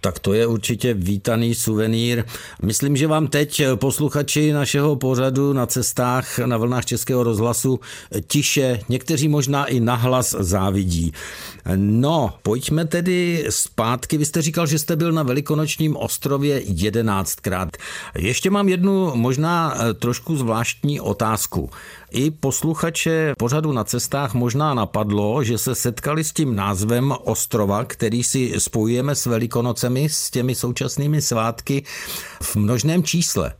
Tak 0.00 0.18
to 0.18 0.32
je 0.32 0.46
určitě 0.46 0.94
vítaný 0.94 1.54
suvenýr. 1.54 2.24
Myslím, 2.62 2.96
že 2.96 3.06
vám 3.06 3.26
teď 3.26 3.62
posluchači 3.74 4.52
našeho 4.52 4.96
pořadu 4.96 5.52
na 5.52 5.66
cestách 5.66 6.38
na 6.38 6.56
vlnách 6.56 6.84
Českého 6.84 7.22
rozhlasu 7.22 7.80
tiše, 8.26 8.80
někteří 8.88 9.28
možná 9.28 9.64
i 9.64 9.80
nahlas 9.80 10.36
závidí. 10.38 11.12
No, 11.76 12.34
pojďme 12.42 12.84
tedy 12.84 13.46
zpátky. 13.50 14.18
Vy 14.18 14.24
jste 14.24 14.42
říkal, 14.42 14.66
že 14.66 14.78
jste 14.78 14.96
byl 14.96 15.12
na 15.12 15.22
Velikonočním 15.22 15.96
ostrově 15.96 16.62
jedenáctkrát. 16.64 17.68
Ještě 18.18 18.50
mám 18.50 18.68
jednu 18.68 19.12
možná 19.14 19.74
trošku 19.98 20.36
zvláštní 20.36 21.00
otázku. 21.00 21.70
I 22.10 22.30
posluchače 22.30 23.34
pořadu 23.38 23.72
na 23.72 23.84
cestách 23.84 24.34
možná 24.34 24.74
napadlo, 24.74 25.44
že 25.44 25.58
se 25.58 25.74
setkali 25.74 26.24
s 26.24 26.32
tím 26.32 26.56
názvem 26.56 27.14
ostrova, 27.24 27.84
který 27.84 28.22
si 28.22 28.54
spojujeme 28.58 29.14
s 29.14 29.26
Velikonocemi, 29.90 30.08
s 30.08 30.30
těmi 30.30 30.54
současnými 30.54 31.22
svátky 31.22 31.82
v 32.42 32.56
množném 32.56 33.02
čísle. 33.02 33.52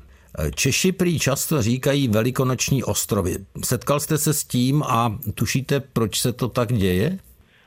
Češi 0.54 0.92
prý 0.92 1.18
často 1.18 1.62
říkají 1.62 2.08
velikonoční 2.08 2.84
ostrovy. 2.84 3.36
Setkal 3.64 4.00
jste 4.00 4.18
se 4.18 4.34
s 4.34 4.44
tím 4.44 4.82
a 4.82 5.18
tušíte, 5.34 5.80
proč 5.80 6.20
se 6.20 6.32
to 6.32 6.48
tak 6.48 6.72
děje? 6.72 7.18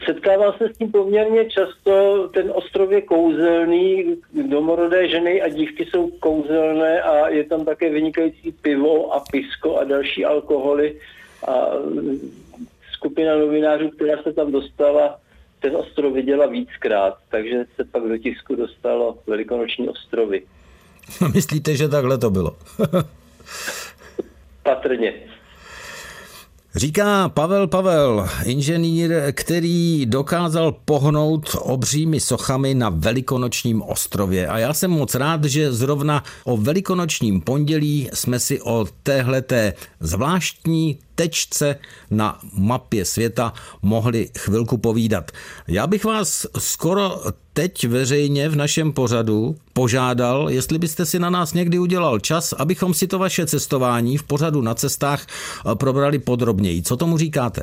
Setkával 0.05 0.55
se 0.57 0.69
s 0.73 0.77
tím 0.77 0.91
poměrně 0.91 1.45
často. 1.45 2.27
Ten 2.33 2.51
ostrov 2.55 2.91
je 2.91 3.01
kouzelný, 3.01 4.15
domorodé 4.49 5.09
ženy 5.09 5.41
a 5.41 5.49
dívky 5.49 5.85
jsou 5.85 6.09
kouzelné 6.19 7.01
a 7.01 7.29
je 7.29 7.43
tam 7.43 7.65
také 7.65 7.89
vynikající 7.89 8.51
pivo 8.51 9.13
a 9.13 9.23
pisko 9.31 9.77
a 9.77 9.83
další 9.83 10.25
alkoholy. 10.25 10.95
A 11.47 11.65
skupina 12.93 13.35
novinářů, 13.35 13.89
která 13.89 14.23
se 14.23 14.33
tam 14.33 14.51
dostala, 14.51 15.19
ten 15.63 15.75
ostrov 15.75 16.13
viděla 16.13 16.45
víckrát, 16.45 17.17
takže 17.29 17.65
se 17.75 17.83
pak 17.83 18.03
do 18.03 18.17
tisku 18.17 18.55
dostalo 18.55 19.17
Velikonoční 19.27 19.89
ostrovy. 19.89 20.43
Myslíte, 21.33 21.75
že 21.75 21.89
takhle 21.89 22.17
to 22.17 22.29
bylo? 22.29 22.55
Patrně. 24.63 25.13
Říká 26.75 27.29
Pavel 27.29 27.67
Pavel, 27.67 28.27
inženýr, 28.45 29.11
který 29.31 30.05
dokázal 30.05 30.71
pohnout 30.85 31.55
obřími 31.59 32.19
sochami 32.19 32.73
na 32.73 32.89
Velikonočním 32.89 33.81
ostrově. 33.81 34.47
A 34.47 34.57
já 34.59 34.73
jsem 34.73 34.91
moc 34.91 35.15
rád, 35.15 35.43
že 35.43 35.71
zrovna 35.71 36.23
o 36.43 36.57
Velikonočním 36.57 37.41
pondělí 37.41 38.09
jsme 38.13 38.39
si 38.39 38.61
o 38.61 38.85
téhleté 39.03 39.73
zvláštní 39.99 40.99
tečce 41.23 41.79
na 42.11 42.39
mapě 42.59 43.05
světa 43.05 43.53
mohli 43.81 44.29
chvilku 44.37 44.77
povídat. 44.77 45.31
Já 45.67 45.87
bych 45.87 46.05
vás 46.05 46.47
skoro 46.59 47.21
teď 47.53 47.87
veřejně 47.87 48.49
v 48.49 48.55
našem 48.55 48.93
pořadu 48.93 49.55
požádal, 49.73 50.49
jestli 50.49 50.79
byste 50.79 51.05
si 51.05 51.19
na 51.19 51.29
nás 51.29 51.53
někdy 51.53 51.79
udělal 51.79 52.19
čas, 52.19 52.53
abychom 52.53 52.93
si 52.93 53.07
to 53.07 53.19
vaše 53.19 53.45
cestování 53.45 54.17
v 54.17 54.23
pořadu 54.23 54.61
na 54.61 54.75
cestách 54.75 55.27
probrali 55.79 56.19
podrobněji. 56.19 56.81
Co 56.81 56.97
tomu 56.97 57.17
říkáte? 57.17 57.61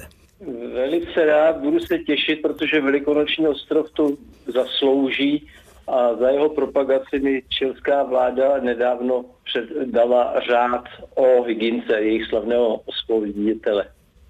Velice 0.75 1.25
rád, 1.27 1.57
budu 1.57 1.81
se 1.81 1.99
těšit, 1.99 2.43
protože 2.43 2.81
Velikonoční 2.81 3.47
ostrov 3.49 3.87
to 3.93 4.11
zaslouží 4.53 5.47
a 5.91 6.17
za 6.17 6.29
jeho 6.29 6.49
propagaci 6.49 7.19
mi 7.21 7.43
česká 7.49 8.03
vláda 8.03 8.61
nedávno 8.61 9.25
předdala 9.45 10.35
řád 10.51 10.85
o 11.15 11.43
hygince 11.43 11.93
jejich 11.93 12.27
slavného 12.27 12.81
spověditele. 13.05 13.85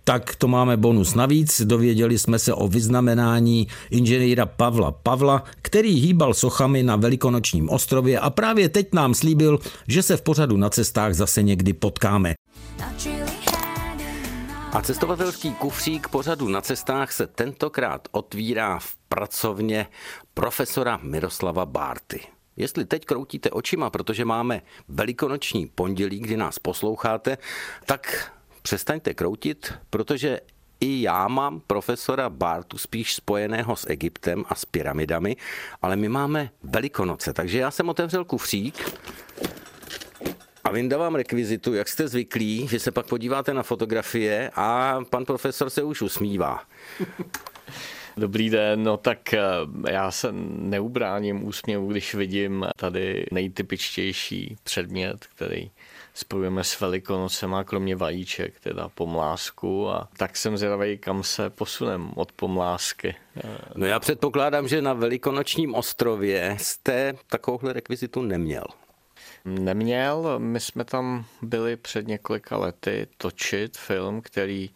Tak 0.04 0.36
to 0.36 0.48
máme 0.48 0.76
bonus 0.76 1.14
navíc. 1.14 1.60
Dověděli 1.60 2.18
jsme 2.18 2.38
se 2.38 2.54
o 2.54 2.68
vyznamenání 2.68 3.66
inženýra 3.90 4.46
Pavla 4.46 4.92
Pavla, 5.02 5.44
který 5.62 5.90
hýbal 5.90 6.34
sochami 6.34 6.82
na 6.82 6.96
Velikonočním 6.96 7.68
ostrově 7.68 8.18
a 8.18 8.30
právě 8.30 8.68
teď 8.68 8.88
nám 8.92 9.14
slíbil, 9.14 9.58
že 9.88 10.02
se 10.02 10.16
v 10.16 10.22
pořadu 10.22 10.56
na 10.56 10.70
cestách 10.70 11.14
zase 11.14 11.42
někdy 11.42 11.72
potkáme. 11.72 12.34
A 14.72 14.82
cestovatelský 14.82 15.54
kufřík 15.54 16.08
pořadu 16.08 16.48
na 16.48 16.60
cestách 16.60 17.12
se 17.12 17.26
tentokrát 17.26 18.08
otvírá 18.10 18.78
v 18.78 18.96
pracovně 19.08 19.86
profesora 20.40 20.99
Miroslava 21.02 21.66
Bárty. 21.66 22.20
Jestli 22.56 22.85
teď 22.85 23.04
kroutíte 23.04 23.50
očima, 23.50 23.90
protože 23.90 24.25
máme 24.25 24.62
velikonoční 24.88 25.66
pondělí, 25.66 26.20
kdy 26.20 26.37
nás 26.37 26.59
posloucháte, 26.59 27.38
tak 27.87 28.32
přestaňte 28.62 29.14
kroutit, 29.14 29.73
protože 29.90 30.40
i 30.80 31.02
já 31.02 31.28
mám 31.28 31.61
profesora 31.61 32.30
Bartu 32.30 32.78
spíš 32.78 33.14
spojeného 33.14 33.76
s 33.76 33.90
Egyptem 33.90 34.44
a 34.49 34.54
s 34.54 34.64
pyramidami, 34.64 35.37
ale 35.82 35.97
my 35.97 36.09
máme 36.09 36.50
Velikonoce, 36.62 37.32
takže 37.32 37.59
já 37.59 37.70
jsem 37.70 37.88
otevřel 37.88 38.25
kufřík 38.25 38.99
a 40.64 40.70
vyndávám 40.70 41.14
rekvizitu, 41.14 41.75
jak 41.75 41.88
jste 41.88 42.09
zvyklí, 42.09 42.68
že 42.68 42.78
se 42.78 42.90
pak 42.90 43.06
podíváte 43.06 43.54
na 43.54 43.62
fotografie 43.62 44.50
a 44.54 44.99
pan 45.11 45.25
profesor 45.25 45.70
se 45.70 45.82
už 45.82 46.02
usmívá. 46.02 46.62
Dobrý 48.20 48.50
den, 48.50 48.82
no 48.82 48.96
tak 48.96 49.34
eh, 49.34 49.40
já 49.90 50.10
se 50.10 50.28
neubráním 50.32 51.44
úsměvu, 51.44 51.86
když 51.90 52.14
vidím 52.14 52.66
tady 52.76 53.26
nejtypičtější 53.32 54.56
předmět, 54.62 55.26
který 55.26 55.70
spojujeme 56.14 56.64
s 56.64 56.80
Velikonocema, 56.80 57.64
kromě 57.64 57.96
vajíček, 57.96 58.60
teda 58.60 58.88
pomlásku 58.88 59.88
a 59.88 60.08
tak 60.16 60.36
jsem 60.36 60.56
zvědavý, 60.56 60.98
kam 60.98 61.22
se 61.22 61.50
posunem 61.50 62.10
od 62.14 62.32
pomlásky. 62.32 63.14
No 63.74 63.86
já 63.86 64.00
předpokládám, 64.00 64.68
že 64.68 64.82
na 64.82 64.92
Velikonočním 64.92 65.74
ostrově 65.74 66.56
jste 66.60 67.14
takovouhle 67.26 67.72
rekvizitu 67.72 68.22
neměl. 68.22 68.64
Neměl, 69.44 70.38
my 70.38 70.60
jsme 70.60 70.84
tam 70.84 71.24
byli 71.42 71.76
před 71.76 72.06
několika 72.06 72.56
lety 72.56 73.06
točit 73.16 73.76
film, 73.76 74.22
který 74.22 74.70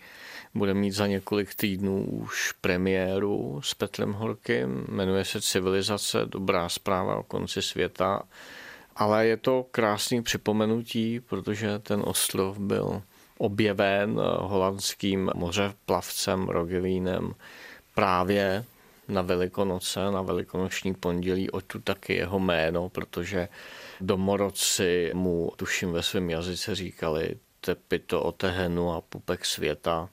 bude 0.54 0.74
mít 0.74 0.92
za 0.92 1.06
několik 1.06 1.54
týdnů 1.54 2.04
už 2.04 2.52
premiéru 2.52 3.60
s 3.64 3.74
Petrem 3.74 4.12
Horkým. 4.12 4.86
Jmenuje 4.88 5.24
se 5.24 5.40
Civilizace, 5.40 6.26
dobrá 6.26 6.68
zpráva 6.68 7.16
o 7.16 7.22
konci 7.22 7.62
světa. 7.62 8.22
Ale 8.96 9.26
je 9.26 9.36
to 9.36 9.66
krásný 9.70 10.22
připomenutí, 10.22 11.20
protože 11.20 11.78
ten 11.78 12.02
ostrov 12.04 12.58
byl 12.58 13.02
objeven 13.38 14.20
holandským 14.38 15.30
mořeplavcem 15.34 16.48
Rogelínem 16.48 17.34
právě 17.94 18.64
na 19.08 19.22
Velikonoce, 19.22 20.10
na 20.10 20.22
Velikonoční 20.22 20.94
pondělí, 20.94 21.48
tu 21.66 21.78
taky 21.78 22.14
jeho 22.14 22.38
jméno, 22.38 22.88
protože 22.88 23.48
domorodci 24.00 25.10
mu, 25.14 25.52
tuším 25.56 25.92
ve 25.92 26.02
svém 26.02 26.30
jazyce 26.30 26.74
říkali, 26.74 27.36
tepito 27.60 28.22
otehenu 28.22 28.92
a 28.92 29.00
pupek 29.00 29.44
světa. 29.44 30.08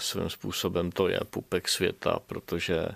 Svým 0.00 0.30
způsobem 0.30 0.92
to 0.92 1.08
je 1.08 1.20
pupek 1.30 1.68
světa, 1.68 2.18
protože 2.26 2.86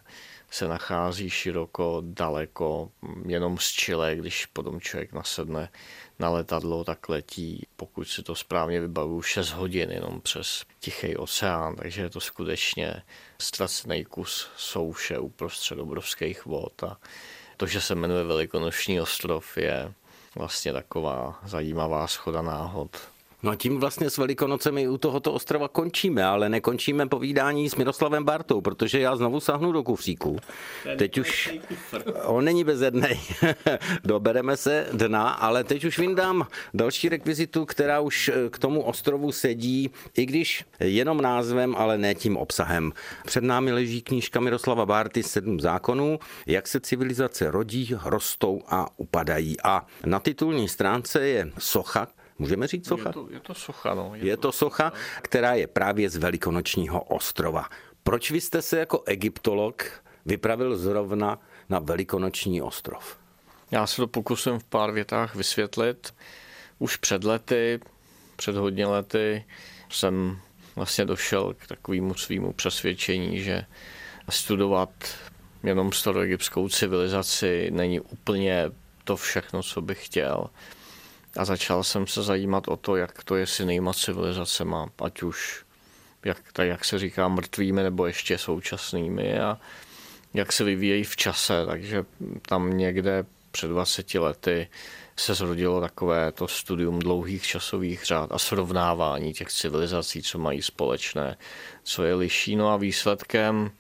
se 0.51 0.69
nachází 0.69 1.31
široko, 1.31 2.03
daleko, 2.05 2.91
jenom 3.27 3.59
z 3.59 3.73
Chile, 3.73 4.17
když 4.17 4.47
potom 4.47 4.81
člověk 4.81 5.13
nasedne 5.13 5.69
na 6.19 6.31
letadlo, 6.31 6.85
tak 6.85 7.09
letí, 7.09 7.67
pokud 7.77 8.05
si 8.05 8.23
to 8.23 8.35
správně 8.35 8.81
vybavuju, 8.81 9.23
6 9.23 9.51
hodin 9.51 9.91
jenom 9.91 10.21
přes 10.21 10.65
Tichý 10.81 11.17
oceán, 11.17 11.77
takže 11.77 12.03
je 12.03 12.11
to 12.11 12.21
skutečně 12.21 13.03
ztracený 13.39 14.05
kus 14.05 14.49
souše 14.57 15.19
uprostřed 15.19 15.79
obrovských 15.79 16.47
vod 16.47 16.83
a 16.83 16.97
to, 17.57 17.67
že 17.67 17.81
se 17.81 17.95
jmenuje 17.95 18.25
Velikonoční 18.25 19.01
ostrov, 19.01 19.57
je 19.57 19.93
vlastně 20.37 20.73
taková 20.73 21.41
zajímavá 21.45 22.07
schoda 22.07 22.43
náhod. 22.43 23.14
No 23.45 23.51
a 23.51 23.57
tím 23.57 23.81
vlastně 23.81 24.11
s 24.11 24.19
Velikonocemi 24.19 24.89
u 24.89 24.99
tohoto 24.99 25.33
ostrova 25.33 25.69
končíme, 25.69 26.25
ale 26.25 26.49
nekončíme 26.49 27.07
povídání 27.07 27.71
s 27.71 27.77
Miroslavem 27.77 28.25
Bartou, 28.25 28.61
protože 28.61 29.01
já 29.01 29.17
znovu 29.17 29.41
sahnu 29.41 29.73
do 29.73 29.83
kufříku. 29.83 30.39
Teď 30.97 31.19
už 31.19 31.59
on 32.25 32.45
není 32.45 32.65
bezednej. 32.65 33.21
Dobereme 34.05 34.57
se 34.57 34.87
dna, 34.93 35.29
ale 35.29 35.65
teď 35.65 35.85
už 35.85 35.99
vyndám 35.99 36.47
další 36.75 37.09
rekvizitu, 37.09 37.65
která 37.65 38.01
už 38.01 38.29
eh, 38.29 38.51
k 38.51 38.59
tomu 38.59 38.83
ostrovu 38.83 39.33
sedí, 39.33 39.91
i 40.17 40.27
když 40.27 40.65
jenom 40.81 41.21
názvem, 41.21 41.75
ale 41.79 41.99
ne 41.99 42.15
tím 42.15 42.37
obsahem. 42.37 42.93
Před 43.27 43.45
námi 43.45 43.73
leží 43.73 44.03
knížka 44.03 44.41
Miroslava 44.41 44.87
Bárty 44.87 45.23
Sedm 45.23 45.61
zákonů, 45.61 46.19
jak 46.47 46.69
se 46.69 46.81
civilizace 46.81 47.51
rodí, 47.51 47.97
rostou 48.05 48.63
a 48.69 48.87
upadají. 48.97 49.57
A 49.65 49.87
na 50.07 50.21
titulní 50.21 50.69
stránce 50.69 51.27
je 51.27 51.51
socha, 51.59 52.09
Můžeme 52.39 52.67
říct 52.67 52.89
socha? 52.89 53.09
Je 53.09 53.13
to, 53.13 53.29
je 53.31 53.41
to 53.41 53.55
socha, 53.55 53.95
no. 53.95 54.11
Je, 54.15 54.27
je 54.27 54.37
to, 54.37 54.43
to 54.43 54.53
socha, 54.53 54.93
která 55.23 55.55
je 55.55 55.67
právě 55.67 56.11
z 56.11 56.17
Velikonočního 56.17 57.03
ostrova. 57.03 57.69
Proč 58.03 58.31
vy 58.31 58.41
jste 58.41 58.63
se 58.63 58.79
jako 58.79 59.03
egyptolog 59.07 60.03
vypravil 60.27 60.77
zrovna 60.77 61.39
na 61.69 61.79
Velikonoční 61.79 62.63
ostrov? 62.63 63.17
Já 63.71 63.87
se 63.87 63.97
to 63.97 64.07
pokusím 64.07 64.59
v 64.59 64.65
pár 64.65 64.91
větách 64.93 65.35
vysvětlit. 65.35 66.15
Už 66.79 66.97
před 66.97 67.25
lety, 67.25 67.81
před 68.37 68.57
hodně 68.57 68.87
lety, 68.87 69.45
jsem 69.91 70.39
vlastně 70.77 71.05
došel 71.05 71.55
k 71.55 71.67
takovému 71.67 72.15
svýmu 72.15 72.53
přesvědčení, 72.53 73.41
že 73.41 73.65
studovat 74.29 74.91
jenom 75.63 75.93
staroegyptskou 75.93 76.69
civilizaci 76.69 77.71
není 77.71 78.01
úplně 78.01 78.71
to 79.05 79.17
všechno, 79.17 79.63
co 79.63 79.81
bych 79.81 80.07
chtěl 80.07 80.47
a 81.37 81.45
začal 81.45 81.85
jsem 81.85 82.07
se 82.07 82.23
zajímat 82.23 82.69
o 82.69 82.77
to, 82.77 82.97
jak 82.97 83.25
to 83.25 83.37
je 83.37 83.47
s 83.47 83.61
jinýma 83.61 83.93
civilizacemi, 83.93 84.77
ať 85.03 85.23
už, 85.23 85.65
jak, 86.25 86.39
tak 86.53 86.67
jak 86.67 86.85
se 86.85 86.99
říká, 86.99 87.29
mrtvými 87.29 87.83
nebo 87.83 88.07
ještě 88.07 88.39
současnými 88.39 89.41
a 89.41 89.59
jak 90.35 90.53
se 90.53 90.65
vyvíjejí 90.65 91.05
v 91.05 91.17
čase, 91.17 91.67
takže 91.67 92.05
tam 92.49 92.77
někde 92.77 93.25
před 93.51 93.69
20 93.69 94.15
lety 94.15 94.69
se 95.17 95.35
zrodilo 95.35 95.81
takové 95.81 96.33
to 96.33 96.49
studium 96.49 96.99
dlouhých 96.99 97.43
časových 97.43 98.05
řád 98.05 98.33
a 98.33 98.39
srovnávání 98.39 99.33
těch 99.33 99.49
civilizací, 99.49 100.23
co 100.23 100.39
mají 100.39 100.63
společné, 100.63 101.37
co 101.83 102.05
je 102.05 102.15
liší. 102.15 102.57
No 102.57 102.71
a 102.71 102.77
výsledkem 102.77 103.71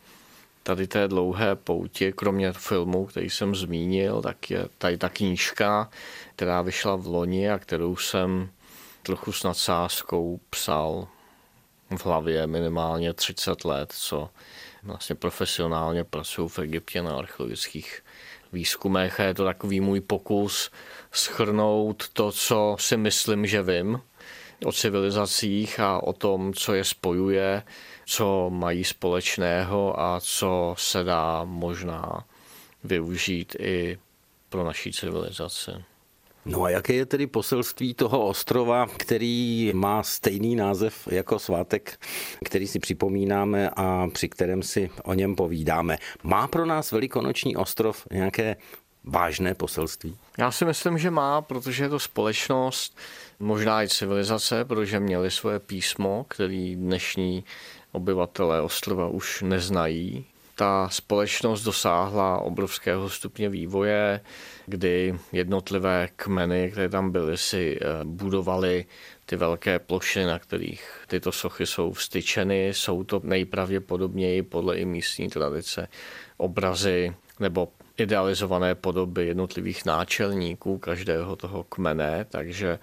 tady 0.64 0.87
té 0.87 1.09
dlouhé 1.09 1.57
poutě, 1.57 2.12
kromě 2.12 2.53
filmu, 2.53 3.07
který 3.07 3.31
jsem 3.31 3.55
zmínil, 3.55 4.22
tak 4.22 4.50
je 4.50 4.68
tady 4.79 4.98
ta 4.98 5.09
knížka, 5.09 5.90
která 6.37 6.62
vyšla 6.62 6.96
v 6.96 7.07
loni 7.07 7.50
a 7.50 7.59
kterou 7.59 7.96
jsem 7.96 8.50
trochu 9.03 9.33
s 9.33 9.42
nadsázkou 9.42 10.40
psal 10.50 11.09
v 11.96 12.07
hlavě 12.07 12.46
minimálně 12.46 13.12
30 13.12 13.64
let, 13.64 13.92
co 13.96 14.31
vlastně 14.83 15.14
profesionálně 15.14 16.05
pracuji 16.05 16.48
v 16.48 16.59
Egyptě 16.59 17.03
na 17.03 17.18
archeologických 17.18 18.03
výzkumech 18.53 19.20
a 19.20 19.24
je 19.24 19.35
to 19.35 19.44
takový 19.44 19.81
můj 19.81 20.00
pokus 20.00 20.70
schrnout 21.12 22.09
to, 22.12 22.33
co 22.33 22.77
si 22.79 22.96
myslím, 22.96 23.46
že 23.46 23.62
vím 23.62 24.00
o 24.64 24.72
civilizacích 24.72 25.81
a 25.81 26.03
o 26.03 26.12
tom, 26.12 26.55
co 26.55 26.74
je 26.74 26.85
spojuje, 26.85 27.62
co 28.05 28.51
mají 28.51 28.85
společného 28.85 30.01
a 30.01 30.21
co 30.21 30.75
se 30.79 31.05
dá 31.05 31.45
možná 31.45 32.25
využít 32.85 33.57
i 33.59 33.99
pro 34.49 34.64
naší 34.64 34.93
civilizaci. 34.93 35.71
No 36.47 36.62
a 36.62 36.71
jaké 36.71 36.93
je 36.95 37.07
tedy 37.07 37.27
poselství 37.27 37.95
toho 37.95 38.27
ostrova, 38.27 38.87
který 38.87 39.73
má 39.75 40.03
stejný 40.03 40.57
název 40.57 41.09
jako 41.11 41.38
svátek, 41.38 42.01
který 42.45 42.67
si 42.67 42.79
připomínáme 42.79 43.71
a 43.77 44.09
při 44.12 44.29
kterém 44.29 44.62
si 44.62 44.90
o 45.05 45.14
něm 45.14 45.37
povídáme? 45.37 45.99
Má 46.23 46.49
pro 46.49 46.67
nás 46.67 46.93
Velikonoční 46.93 47.57
ostrov 47.57 48.07
nějaké 48.12 48.57
vážné 49.05 49.55
poselství? 49.55 50.17
Já 50.38 50.51
si 50.51 50.64
myslím, 50.64 50.99
že 50.99 51.11
má, 51.11 51.43
protože 51.43 51.85
je 51.85 51.88
to 51.88 51.99
společnost, 51.99 52.99
možná 53.40 53.83
i 53.83 53.88
civilizace, 53.88 54.64
protože 54.64 55.01
měli 55.01 55.31
svoje 55.31 55.59
písmo, 55.59 56.27
který 56.29 56.77
dnešní 56.77 57.45
obyvatelé 57.94 58.61
ostrova 58.61 59.09
už 59.09 59.42
neznají. 59.42 60.26
Ta 60.54 60.88
společnost 60.88 61.62
dosáhla 61.62 62.38
obrovského 62.38 63.11
stupně 63.11 63.48
vývoje, 63.48 64.20
kdy 64.66 65.14
jednotlivé 65.33 66.09
kmeny, 66.16 66.70
které 66.70 66.88
tam 66.88 67.11
byly, 67.11 67.38
si 67.38 67.78
eh, 67.80 67.87
budovali 68.04 68.85
ty 69.26 69.37
velké 69.37 69.78
plošiny, 69.78 70.26
na 70.26 70.38
kterých 70.38 70.90
tyto 71.07 71.33
sochy 71.33 71.66
jsou 71.66 71.92
vstyčeny. 71.92 72.68
Jsou 72.68 73.04
to 73.04 73.20
nejpravděpodobněji 73.24 74.42
podle 74.42 74.76
i 74.76 74.85
místní 74.85 75.28
tradice 75.28 75.88
obrazy 76.37 77.14
nebo 77.40 77.68
idealizované 77.98 78.74
podoby 78.74 79.26
jednotlivých 79.26 79.85
náčelníků 79.85 80.78
každého 80.78 81.37
toho 81.37 81.64
kmene, 81.64 82.26
takže 82.28 82.78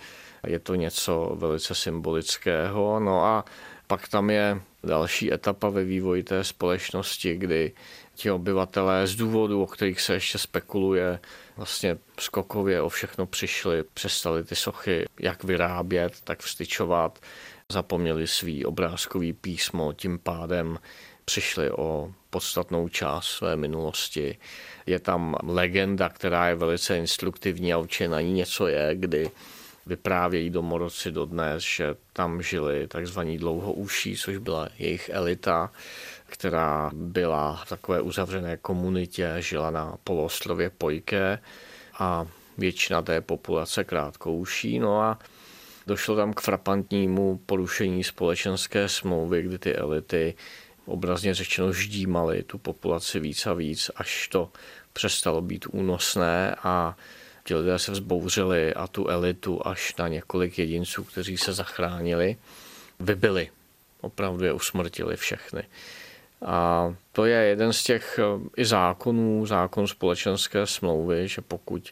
je 0.47 0.60
to 0.60 0.76
něco 0.76 1.32
velice 1.36 1.76
symbolického. 1.76 3.00
No 3.00 3.26
a 3.26 3.45
pak 3.88 4.08
tam 4.08 4.30
je 4.30 4.62
další 4.84 5.34
etapa 5.34 5.70
ve 5.70 5.84
vývoji 5.84 6.24
té 6.24 6.44
společnosti, 6.44 7.36
kdy 7.36 7.72
ti 8.15 8.32
obyvatelé 8.32 9.08
z 9.08 9.15
důvodu, 9.15 9.63
o 9.63 9.67
kterých 9.67 10.02
se 10.02 10.13
ještě 10.13 10.38
spekuluje, 10.38 11.20
vlastně 11.58 11.98
skokově 12.20 12.82
o 12.82 12.89
všechno 12.89 13.26
přišli, 13.26 13.84
přestali 13.94 14.44
ty 14.44 14.56
sochy 14.56 15.06
jak 15.20 15.44
vyrábět, 15.44 16.13
tak 16.24 16.39
vstyčovat, 16.39 17.20
zapomněli 17.70 18.28
svý 18.28 18.65
obrázkový 18.65 19.34
písmo, 19.34 19.94
tím 19.94 20.20
pádem 20.20 20.78
přišli 21.26 21.72
o 21.72 22.13
podstatnou 22.30 22.89
část 22.89 23.28
své 23.28 23.56
minulosti. 23.56 24.38
Je 24.86 25.00
tam 25.00 25.36
legenda, 25.44 26.10
která 26.10 26.48
je 26.48 26.56
velice 26.56 26.98
instruktivní 26.98 27.74
a 27.74 27.78
určitě 27.78 28.10
na 28.10 28.22
ní 28.22 28.34
něco 28.34 28.67
je, 28.67 28.91
kdy 28.94 29.32
vyprávějí 29.86 30.50
domorodci 30.50 31.12
dodnes, 31.12 31.63
že 31.63 31.96
tam 32.13 32.41
žili 32.41 32.88
takzvaní 32.88 33.38
dlouhouší, 33.38 34.15
což 34.17 34.38
byla 34.38 34.70
jejich 34.80 35.10
elita, 35.13 35.72
která 36.26 36.91
byla 36.94 37.56
v 37.56 37.70
takové 37.70 38.02
uzavřené 38.02 38.58
komunitě, 38.58 39.36
žila 39.39 39.72
na 39.72 39.98
poloostrově 40.04 40.70
Pojke 40.70 41.39
a 42.00 42.28
většina 42.58 43.02
té 43.02 43.22
populace 43.22 43.84
krátkouší. 43.84 44.80
No 44.80 45.02
a 45.02 45.20
došlo 45.88 46.15
tam 46.15 46.34
k 46.34 46.41
frapantnímu 46.41 47.41
porušení 47.46 48.04
společenské 48.04 48.89
smlouvy, 48.89 49.41
kdy 49.41 49.58
ty 49.58 49.76
elity 49.76 50.36
obrazně 50.86 51.34
řečeno 51.34 51.74
ždímaly 51.74 52.44
tu 52.44 52.58
populaci 52.58 53.20
víc 53.20 53.48
a 53.48 53.54
víc, 53.54 53.91
až 53.96 54.28
to 54.28 54.52
přestalo 54.94 55.41
být 55.41 55.65
únosné 55.72 56.56
a 56.63 56.96
ti 57.52 57.56
lidé 57.56 57.80
se 57.80 57.92
vzbouřili 57.92 58.74
a 58.74 58.88
tu 58.88 59.08
elitu 59.08 59.68
až 59.68 59.96
na 59.96 60.08
několik 60.08 60.60
jedinců, 60.60 61.04
kteří 61.04 61.38
se 61.38 61.54
zachránili, 61.54 62.38
vybili. 63.00 63.50
Opravdu 64.02 64.46
je 64.46 64.54
usmrtili 64.54 65.16
všechny. 65.16 65.64
A 66.46 66.96
to 67.12 67.26
je 67.26 67.38
jeden 67.38 67.74
z 67.74 67.84
těch 67.84 68.20
eh, 68.20 68.50
i 68.58 68.66
zákonů, 68.66 69.46
zákon 69.46 69.88
společenské 69.88 70.68
smlouvy, 70.68 71.28
že 71.28 71.42
pokud 71.42 71.90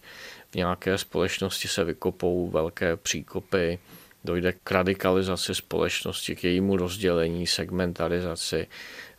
v 0.51 0.55
nějaké 0.55 0.97
společnosti 0.97 1.67
se 1.67 1.83
vykopou 1.83 2.49
velké 2.49 2.95
příkopy, 2.97 3.79
dojde 4.23 4.53
k 4.63 4.71
radikalizaci 4.71 5.55
společnosti, 5.55 6.35
k 6.35 6.43
jejímu 6.43 6.77
rozdělení, 6.77 7.47
segmentarizaci, 7.47 8.67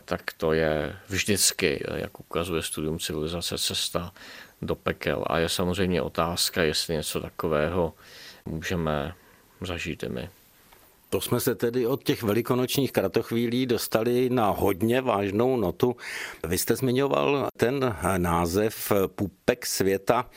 tak 0.05 0.33
to 0.37 0.53
je 0.53 0.97
vždycky, 1.09 1.85
jak 1.95 2.21
ukazuje 2.21 2.63
studium 2.63 2.99
civilizace, 2.99 3.59
cesta 3.59 4.13
do 4.63 4.75
pekel. 4.75 5.25
A 5.27 5.39
je 5.39 5.49
samozřejmě 5.49 6.03
otázka, 6.03 6.63
jestli 6.63 6.95
něco 6.95 7.21
takového 7.21 7.93
můžeme 8.47 9.15
zažít 9.61 10.03
i 10.03 10.09
my. 10.09 10.29
To 11.11 11.21
jsme 11.21 11.41
se 11.41 11.55
tedy 11.55 11.87
od 11.87 12.05
těch 12.05 12.23
velikonočních 12.23 12.93
kratochvílí 12.93 13.67
dostali 13.67 14.31
na 14.31 14.51
hodně 14.51 15.01
vážnou 15.01 15.57
notu. 15.57 15.97
Vy 16.47 16.59
jste 16.59 16.77
zmiňoval 16.77 17.49
ten 17.57 17.97
název 18.17 18.93
Pupek 19.07 19.67
světa. 19.67 20.31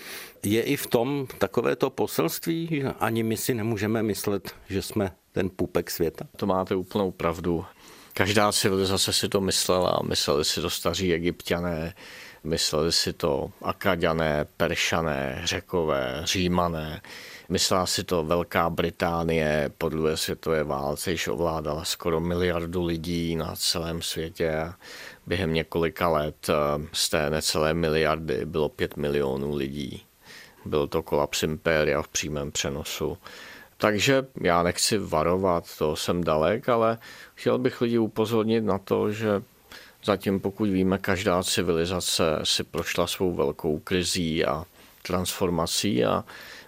Je 0.43 0.61
i 0.61 0.75
v 0.75 0.87
tom 0.87 1.27
takovéto 1.37 1.89
poselství, 1.89 2.67
že 2.71 2.89
ani 2.99 3.23
my 3.23 3.37
si 3.37 3.53
nemůžeme 3.53 4.03
myslet, 4.03 4.55
že 4.69 4.81
jsme 4.81 5.11
ten 5.31 5.49
pupek 5.49 5.91
světa? 5.91 6.25
To 6.37 6.45
máte 6.45 6.75
úplnou 6.75 7.11
pravdu. 7.11 7.65
Každá 8.13 8.51
civilizace 8.51 9.13
si 9.13 9.29
to 9.29 9.41
myslela, 9.41 9.99
mysleli 10.07 10.45
si 10.45 10.61
to 10.61 10.69
staří 10.69 11.13
egyptiané, 11.13 11.93
mysleli 12.43 12.91
si 12.91 13.13
to 13.13 13.51
akaďané, 13.61 14.45
peršané, 14.57 15.41
řekové, 15.43 16.21
římané. 16.23 17.01
Myslela 17.49 17.85
si 17.85 18.03
to 18.03 18.23
Velká 18.23 18.69
Británie 18.69 19.71
po 19.77 19.89
druhé 19.89 20.17
světové 20.17 20.63
válce, 20.63 21.11
již 21.11 21.27
ovládala 21.27 21.83
skoro 21.85 22.19
miliardu 22.19 22.83
lidí 22.83 23.35
na 23.35 23.55
celém 23.55 24.01
světě. 24.01 24.73
Během 25.27 25.53
několika 25.53 26.09
let 26.09 26.49
eh, 26.49 26.53
z 26.91 27.09
té 27.09 27.29
necelé 27.29 27.73
miliardy 27.73 28.45
bylo 28.45 28.69
pět 28.69 28.97
milionů 28.97 29.55
lidí. 29.55 30.05
Byl 30.65 30.87
to 30.87 31.03
kolaps 31.03 31.43
impéria 31.43 32.01
v 32.01 32.07
přímém 32.07 32.51
přenosu. 32.51 33.17
Takže 33.77 34.25
já 34.41 34.63
nechci 34.63 34.97
varovat, 34.97 35.77
to 35.77 35.95
jsem 35.95 36.23
dalek, 36.23 36.69
ale 36.69 36.97
chtěl 37.35 37.57
bych 37.57 37.81
lidi 37.81 37.97
upozornit 37.97 38.61
na 38.61 38.77
to, 38.77 39.11
že 39.11 39.41
zatím 40.05 40.39
pokud 40.39 40.69
víme, 40.69 40.97
každá 40.97 41.43
civilizace 41.43 42.23
si 42.43 42.63
prošla 42.63 43.07
svou 43.07 43.33
velkou 43.33 43.79
krizí 43.79 44.45
a 44.45 44.65
transformací 45.07 46.05
a 46.05 46.23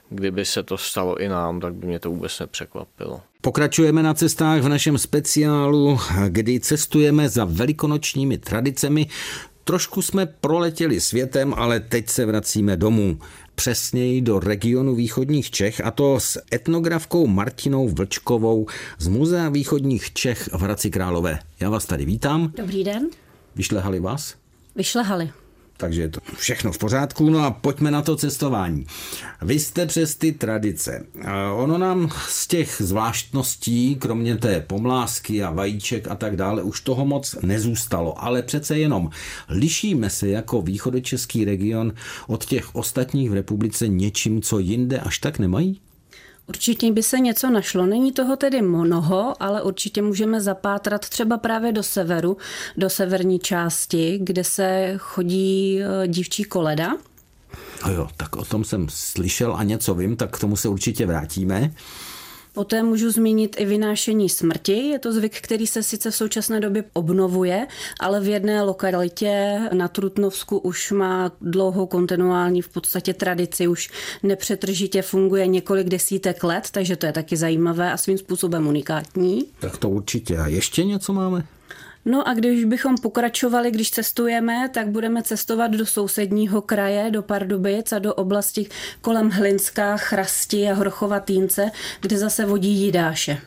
kdyby 0.10 0.46
se 0.46 0.64
to 0.64 0.78
stalo 0.78 1.18
i 1.18 1.28
nám, 1.28 1.60
tak 1.60 1.74
by 1.74 1.88
mě 1.88 2.00
to 2.00 2.10
vůbec 2.10 2.40
nepřekvapilo. 2.40 3.22
Pokračujeme 3.42 4.04
na 4.04 4.14
cestách 4.14 4.62
v 4.62 4.70
našem 4.70 4.98
speciálu, 4.98 6.00
kdy 6.28 6.60
cestujeme 6.60 7.30
za 7.30 7.46
velikonočními 7.46 8.38
tradicemi. 8.38 9.08
Trošku 9.64 10.02
jsme 10.02 10.26
proletěli 10.26 11.02
světem, 11.02 11.54
ale 11.58 11.80
teď 11.80 12.10
se 12.10 12.26
vracíme 12.26 12.78
domů. 12.78 13.20
Přesněji 13.56 14.22
do 14.22 14.40
regionu 14.40 14.96
východních 14.96 15.52
Čech 15.52 15.82
a 15.86 15.92
to 15.92 16.20
s 16.20 16.42
etnografkou 16.54 17.28
Martinou 17.28 17.90
Vlčkovou 17.90 18.68
z 18.98 19.08
Muzea 19.08 19.50
východních 19.50 20.14
Čech 20.14 20.50
v 20.54 20.62
Hradci 20.62 20.92
Králové. 20.92 21.40
Já 21.60 21.70
vás 21.70 21.86
tady 21.86 22.06
vítám. 22.06 22.52
Dobrý 22.58 22.84
den. 22.84 23.10
Vyšlehali 23.56 24.00
vás? 24.00 24.36
Vyšlehali 24.76 25.32
takže 25.78 26.02
je 26.02 26.10
to 26.10 26.20
všechno 26.38 26.72
v 26.72 26.78
pořádku. 26.78 27.30
No 27.30 27.40
a 27.40 27.52
pojďme 27.52 27.92
na 27.92 28.02
to 28.02 28.16
cestování. 28.16 28.86
Vy 29.42 29.60
jste 29.60 29.86
přes 29.86 30.16
ty 30.16 30.32
tradice. 30.32 31.06
Ono 31.56 31.78
nám 31.78 32.10
z 32.28 32.48
těch 32.48 32.76
zvláštností, 32.80 33.96
kromě 33.96 34.38
té 34.38 34.62
pomlásky 34.62 35.44
a 35.44 35.52
vajíček 35.52 36.08
a 36.08 36.16
tak 36.16 36.36
dále, 36.36 36.64
už 36.64 36.82
toho 36.82 37.06
moc 37.06 37.36
nezůstalo. 37.42 38.24
Ale 38.24 38.42
přece 38.42 38.78
jenom 38.78 39.10
lišíme 39.50 40.10
se 40.10 40.28
jako 40.28 40.62
východočeský 40.62 41.46
region 41.46 41.94
od 42.28 42.46
těch 42.46 42.76
ostatních 42.76 43.30
v 43.30 43.34
republice 43.34 43.88
něčím, 43.88 44.42
co 44.42 44.60
jinde 44.60 45.00
až 45.00 45.20
tak 45.20 45.40
nemají? 45.40 45.82
Určitě 46.48 46.92
by 46.92 47.04
se 47.04 47.20
něco 47.20 47.50
našlo. 47.50 47.86
Není 47.86 48.12
toho 48.12 48.36
tedy 48.36 48.62
mnoho, 48.62 49.44
ale 49.44 49.62
určitě 49.62 50.02
můžeme 50.02 50.42
zapátrat 50.42 51.10
třeba 51.10 51.38
právě 51.38 51.72
do 51.72 51.84
severu, 51.84 52.38
do 52.78 52.90
severní 52.90 53.40
části, 53.40 54.20
kde 54.22 54.44
se 54.44 54.94
chodí 54.98 55.82
eh, 55.82 56.08
dívčí 56.08 56.44
koleda. 56.44 56.98
No 57.86 57.92
jo, 57.92 58.08
tak 58.18 58.36
o 58.36 58.46
tom 58.46 58.64
jsem 58.64 58.88
slyšel 58.90 59.56
a 59.56 59.64
něco 59.64 59.96
vím, 59.96 60.16
tak 60.16 60.38
k 60.38 60.40
tomu 60.40 60.56
se 60.56 60.70
určitě 60.70 61.06
vrátíme. 61.06 61.72
Poté 62.56 62.84
můžu 62.84 63.12
zmínit 63.12 63.56
i 63.60 63.66
vynášení 63.66 64.30
smrti. 64.30 64.74
Je 64.74 65.00
to 65.00 65.14
zvyk, 65.14 65.42
který 65.42 65.68
se 65.68 65.84
sice 65.84 66.12
v 66.12 66.16
současné 66.16 66.60
době 66.60 66.84
obnovuje, 66.94 67.68
ale 68.00 68.20
v 68.20 68.28
jedné 68.28 68.62
lokalitě 68.62 69.60
na 69.74 69.88
Trutnovsku 69.88 70.58
už 70.58 70.92
má 70.92 71.32
dlouhou 71.42 71.86
kontinuální 71.86 72.62
v 72.62 72.70
podstatě 72.70 73.14
tradici, 73.14 73.68
už 73.68 73.90
nepřetržitě 74.24 75.02
funguje 75.02 75.48
několik 75.48 75.90
desítek 75.90 76.44
let, 76.44 76.68
takže 76.72 76.96
to 76.96 77.06
je 77.06 77.12
taky 77.12 77.38
zajímavé 77.38 77.92
a 77.92 77.98
svým 77.98 78.18
způsobem 78.18 78.68
unikátní. 78.68 79.46
Tak 79.60 79.78
to 79.78 79.90
určitě. 79.90 80.38
A 80.38 80.48
ještě 80.48 80.84
něco 80.84 81.14
máme? 81.14 81.46
No 82.06 82.28
a 82.28 82.34
když 82.34 82.66
bychom 82.66 82.96
pokračovali, 82.98 83.72
když 83.72 83.92
cestujeme, 83.92 84.70
tak 84.74 84.88
budeme 84.88 85.24
cestovat 85.24 85.72
do 85.72 85.86
sousedního 85.86 86.62
kraje, 86.62 87.12
do 87.12 87.22
Pardubic 87.22 87.94
a 87.94 88.00
do 88.00 88.14
oblasti 88.14 88.68
kolem 89.02 89.30
Hlinská, 89.30 89.98
Chrasti 89.98 90.70
a 90.70 90.74
Hrochova 90.74 91.20
Týnce, 91.20 91.72
kde 92.02 92.18
zase 92.18 92.46
vodí 92.46 92.70
Jidáše. 92.70 93.38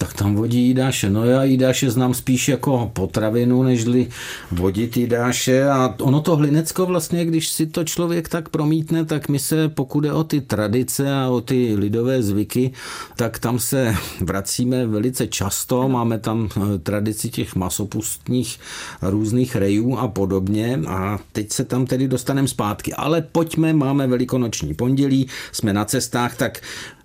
Tak 0.00 0.12
tam 0.14 0.34
vodí 0.34 0.66
jídáše. 0.66 1.10
No 1.10 1.24
já 1.24 1.44
jídáše 1.44 1.90
znám 1.90 2.14
spíš 2.14 2.48
jako 2.48 2.90
potravinu, 2.92 3.62
nežli 3.62 4.08
vodit 4.50 4.96
jídáše. 4.96 5.68
A 5.68 5.94
ono 6.00 6.20
to 6.20 6.36
hlinecko 6.36 6.86
vlastně, 6.86 7.24
když 7.24 7.48
si 7.48 7.66
to 7.66 7.84
člověk 7.84 8.28
tak 8.28 8.48
promítne, 8.48 9.04
tak 9.04 9.28
my 9.28 9.38
se, 9.38 9.68
pokud 9.68 10.04
je 10.04 10.12
o 10.12 10.24
ty 10.24 10.40
tradice 10.40 11.14
a 11.14 11.28
o 11.28 11.40
ty 11.40 11.74
lidové 11.76 12.22
zvyky, 12.22 12.72
tak 13.16 13.38
tam 13.38 13.58
se 13.58 13.94
vracíme 14.20 14.86
velice 14.86 15.26
často. 15.26 15.88
Máme 15.88 16.18
tam 16.18 16.48
eh, 16.56 16.78
tradici 16.78 17.30
těch 17.30 17.54
masopustních 17.56 18.58
různých 19.02 19.56
rejů 19.56 19.96
a 19.96 20.08
podobně. 20.08 20.80
A 20.88 21.18
teď 21.32 21.52
se 21.52 21.64
tam 21.64 21.86
tedy 21.86 22.08
dostaneme 22.08 22.48
zpátky. 22.48 22.94
Ale 22.94 23.22
pojďme, 23.22 23.72
máme 23.72 24.06
velikonoční 24.06 24.74
pondělí, 24.74 25.28
jsme 25.52 25.72
na 25.72 25.84
cestách, 25.84 26.36
tak 26.36 26.60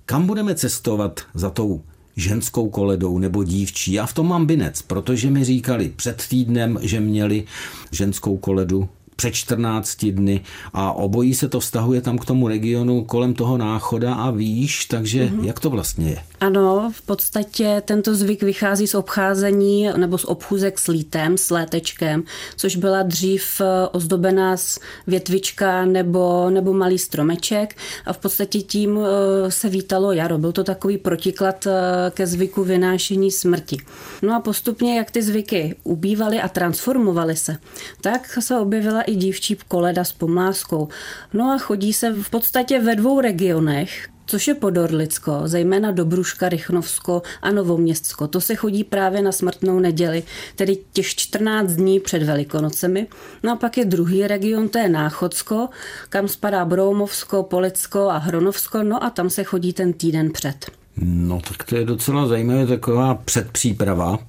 kam 0.06 0.28
budeme 0.28 0.56
cestovat 0.56 1.22
za 1.34 1.50
tou 1.50 1.82
ženskou 2.16 2.70
koledou 2.70 3.18
nebo 3.20 3.44
dívčí. 3.44 3.94
Já 3.94 4.06
v 4.06 4.14
tom 4.14 4.28
mám 4.28 4.46
binec, 4.46 4.82
protože 4.82 5.30
mi 5.30 5.44
říkali 5.44 5.94
před 5.96 6.24
týdnem, 6.30 6.80
že 6.82 7.00
měli 7.00 7.44
ženskou 7.92 8.38
koledu 8.38 8.90
před 9.16 9.32
14 9.32 10.06
dny 10.06 10.42
a 10.74 10.92
obojí 10.92 11.36
se 11.36 11.50
to 11.50 11.60
vztahuje 11.60 12.02
tam 12.02 12.18
k 12.18 12.26
tomu 12.26 12.48
regionu 12.48 13.04
kolem 13.04 13.34
toho 13.34 13.58
náchoda 13.58 14.16
a 14.16 14.32
výš, 14.32 14.86
takže 14.86 15.26
mm-hmm. 15.26 15.44
jak 15.44 15.60
to 15.60 15.70
vlastně 15.70 16.10
je? 16.10 16.24
Ano, 16.40 16.92
v 16.96 17.02
podstatě 17.02 17.82
tento 17.86 18.16
zvyk 18.16 18.44
vychází 18.44 18.88
z 18.88 18.96
obcházení 18.96 19.90
nebo 19.98 20.18
z 20.18 20.26
obchůzek 20.26 20.80
s 20.80 20.88
lítem, 20.88 21.38
s 21.38 21.50
létečkem, 21.50 22.24
což 22.56 22.76
byla 22.76 23.04
dřív 23.04 23.62
eh, 23.62 23.88
ozdobená 23.92 24.58
z 24.58 24.80
větvička 25.08 25.86
nebo, 25.86 26.50
nebo 26.50 26.74
malý 26.74 26.98
stromeček 26.98 27.76
a 28.06 28.14
v 28.14 28.18
podstatě 28.18 28.62
tím 28.62 29.00
eh, 29.00 29.52
se 29.52 29.70
vítalo 29.70 30.12
jaro. 30.12 30.38
Byl 30.38 30.52
to 30.52 30.64
takový 30.64 30.98
protiklad 30.98 31.68
eh, 31.68 31.72
ke 32.12 32.28
zvyku 32.28 32.64
vynášení 32.64 33.32
smrti. 33.32 33.78
No 34.22 34.36
a 34.36 34.40
postupně, 34.40 34.98
jak 34.98 35.12
ty 35.12 35.22
zvyky 35.22 35.76
ubývaly 35.84 36.42
a 36.42 36.48
transformovaly 36.48 37.36
se, 37.36 37.58
tak 38.02 38.38
se 38.40 38.60
objevila 38.60 39.02
i 39.04 39.16
dívčí 39.16 39.58
koleda 39.68 40.04
s 40.04 40.12
pomláskou. 40.12 40.88
No 41.34 41.52
a 41.52 41.58
chodí 41.58 41.94
se 41.94 42.14
v 42.14 42.30
podstatě 42.30 42.80
ve 42.80 42.96
dvou 42.96 43.22
regionech, 43.22 44.08
což 44.26 44.48
je 44.48 44.54
Podorlicko, 44.54 45.42
zejména 45.46 45.92
Dobruška, 45.92 46.50
Rychnovsko 46.50 47.22
a 47.42 47.52
Novoměstsko. 47.52 48.28
To 48.28 48.42
se 48.42 48.56
chodí 48.56 48.84
právě 48.84 49.22
na 49.22 49.32
smrtnou 49.32 49.80
neděli, 49.80 50.24
tedy 50.56 50.78
těch 50.94 51.08
14 51.08 51.72
dní 51.72 52.00
před 52.00 52.24
Velikonocemi. 52.24 53.08
No 53.44 53.52
a 53.52 53.56
pak 53.56 53.78
je 53.78 53.86
druhý 53.86 54.28
region, 54.28 54.70
to 54.70 54.78
je 54.78 54.90
Náchodsko, 54.90 55.70
kam 56.10 56.28
spadá 56.28 56.66
Broumovsko, 56.66 57.44
Policko 57.44 58.10
a 58.10 58.18
Hronovsko, 58.18 58.84
no 58.84 59.04
a 59.04 59.10
tam 59.10 59.30
se 59.30 59.44
chodí 59.44 59.74
ten 59.74 59.94
týden 59.94 60.32
před. 60.32 60.66
No 60.98 61.42
tak 61.48 61.64
to 61.64 61.76
je 61.76 61.86
docela 61.86 62.28
zajímavé, 62.28 62.68
taková 62.68 63.16
předpříprava. 63.16 64.20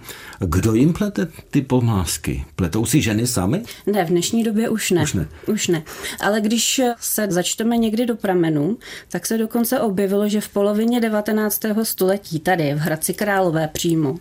Kdo 0.46 0.74
jim 0.74 0.92
plete 0.92 1.28
ty 1.50 1.62
pomásky? 1.62 2.44
Pletou 2.56 2.86
si 2.86 3.02
ženy 3.02 3.26
sami? 3.26 3.62
Ne, 3.86 4.04
v 4.04 4.08
dnešní 4.08 4.44
době 4.44 4.68
už 4.68 4.90
ne. 4.90 5.02
Už 5.02 5.12
ne. 5.14 5.28
Už 5.46 5.68
ne. 5.68 5.82
Ale 6.20 6.40
když 6.40 6.80
se 7.00 7.26
začteme 7.30 7.76
někdy 7.76 8.06
do 8.06 8.16
pramenů, 8.16 8.78
tak 9.08 9.26
se 9.26 9.38
dokonce 9.38 9.80
objevilo, 9.80 10.28
že 10.28 10.40
v 10.40 10.48
polovině 10.48 11.00
19. 11.00 11.60
století 11.82 12.40
tady 12.40 12.74
v 12.74 12.78
Hradci 12.78 13.14
Králové 13.14 13.68
přímo 13.68 14.14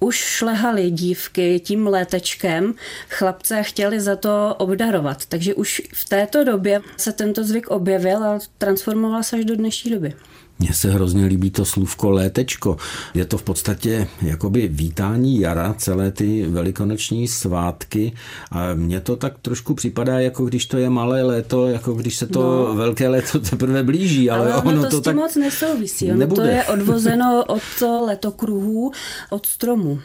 už 0.00 0.16
šlehali 0.16 0.90
dívky 0.90 1.60
tím 1.60 1.86
létečkem, 1.86 2.74
chlapce 3.08 3.62
chtěli 3.62 4.00
za 4.00 4.16
to 4.16 4.54
obdarovat. 4.58 5.26
Takže 5.26 5.54
už 5.54 5.82
v 5.94 6.04
této 6.04 6.44
době 6.44 6.80
se 6.96 7.12
tento 7.12 7.44
zvyk 7.44 7.68
objevil 7.68 8.24
a 8.24 8.38
transformoval 8.58 9.22
se 9.22 9.36
až 9.36 9.44
do 9.44 9.56
dnešní 9.56 9.90
doby. 9.90 10.14
Mně 10.58 10.74
se 10.74 10.90
hrozně 10.90 11.26
líbí 11.26 11.50
to 11.50 11.64
slůvko 11.64 12.10
létečko. 12.10 12.76
Je 13.14 13.24
to 13.24 13.38
v 13.38 13.42
podstatě 13.42 14.06
jakoby 14.22 14.68
vítání 14.68 15.40
jara, 15.40 15.63
celé 15.72 16.10
ty 16.10 16.46
velikonoční 16.46 17.28
svátky 17.28 18.12
a 18.50 18.74
mně 18.74 19.00
to 19.00 19.16
tak 19.16 19.38
trošku 19.42 19.74
připadá, 19.74 20.20
jako 20.20 20.44
když 20.44 20.66
to 20.66 20.78
je 20.78 20.90
malé 20.90 21.22
léto, 21.22 21.66
jako 21.66 21.92
když 21.92 22.16
se 22.16 22.26
to 22.26 22.66
no. 22.68 22.74
velké 22.74 23.08
léto 23.08 23.40
teprve 23.40 23.82
blíží. 23.82 24.30
Ale, 24.30 24.52
ale 24.52 24.62
ono, 24.62 24.70
ono 24.70 24.82
to, 24.82 24.90
to 24.90 24.96
s 24.96 25.00
tím 25.00 25.02
tak 25.02 25.16
moc 25.16 25.36
nesouvisí. 25.36 26.06
Ono 26.10 26.18
nebude. 26.18 26.42
to 26.42 26.48
je 26.48 26.64
odvozeno 26.64 27.44
od 27.44 27.62
letokruhů, 28.06 28.92
od 29.30 29.46
stromu. 29.46 29.98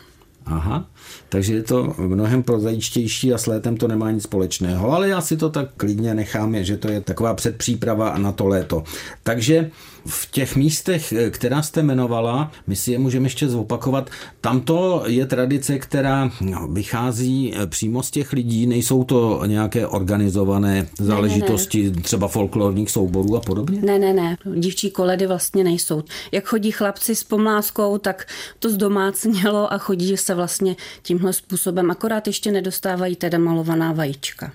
Aha, 0.46 0.86
takže 1.30 1.54
je 1.54 1.64
to 1.64 1.96
mnohem 1.98 2.44
prozaičtější 2.44 3.34
a 3.34 3.38
s 3.38 3.46
létem 3.46 3.78
to 3.78 3.88
nemá 3.88 4.12
nic 4.12 4.24
společného, 4.24 4.92
ale 4.92 5.10
já 5.10 5.22
si 5.22 5.38
to 5.38 5.50
tak 5.50 5.70
klidně 5.78 6.14
nechám, 6.14 6.64
že 6.64 6.78
to 6.78 6.88
je 6.88 7.02
taková 7.02 7.34
předpříprava 7.34 8.18
na 8.18 8.32
to 8.32 8.48
léto. 8.48 8.84
Takže 9.24 9.72
v 10.10 10.32
těch 10.32 10.56
místech, 10.56 11.14
která 11.30 11.62
jste 11.62 11.80
jmenovala, 11.80 12.52
my 12.68 12.76
si 12.76 12.92
je 12.92 13.00
můžeme 13.00 13.26
ještě 13.26 13.50
zopakovat, 13.50 14.10
tamto 14.42 15.04
je 15.08 15.26
tradice, 15.26 15.80
která 15.80 16.32
no, 16.42 16.68
vychází 16.68 17.54
eh, 17.56 17.68
přímo 17.68 18.04
z 18.04 18.12
těch 18.12 18.34
lidí, 18.34 18.68
nejsou 18.68 19.04
to 19.04 19.46
nějaké 19.46 19.88
organizované 19.88 20.88
záležitosti, 21.00 21.84
ne, 21.84 21.90
ne, 21.90 21.96
ne. 21.96 22.02
třeba 22.02 22.28
folklorních 22.28 22.90
souborů 22.90 23.36
a 23.36 23.40
podobně? 23.40 23.82
Ne, 23.82 24.00
ne, 24.00 24.14
ne, 24.14 24.38
dívčí 24.56 24.92
koledy 24.92 25.28
vlastně 25.28 25.64
nejsou. 25.64 26.04
Jak 26.32 26.46
chodí 26.46 26.72
chlapci 26.72 27.16
s 27.16 27.24
pomláskou, 27.24 27.98
tak 27.98 28.28
to 28.60 28.70
zdomácnělo 28.70 29.74
a 29.74 29.78
chodí 29.78 30.18
se 30.18 30.36
vlastně 30.36 30.76
tímhle 31.02 31.34
způsobem, 31.34 31.92
akorát 31.92 32.28
ještě 32.28 32.52
nedostávají 32.52 33.16
teda 33.16 33.38
malovaná 33.38 33.92
vajíčka. 33.92 34.52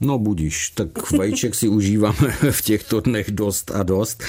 No 0.00 0.18
budíš, 0.18 0.70
tak 0.70 1.10
vajíček 1.10 1.54
si 1.54 1.68
užíváme 1.68 2.36
v 2.50 2.62
těchto 2.62 3.00
dnech 3.00 3.30
dost 3.30 3.70
a 3.70 3.82
dost. 3.82 4.22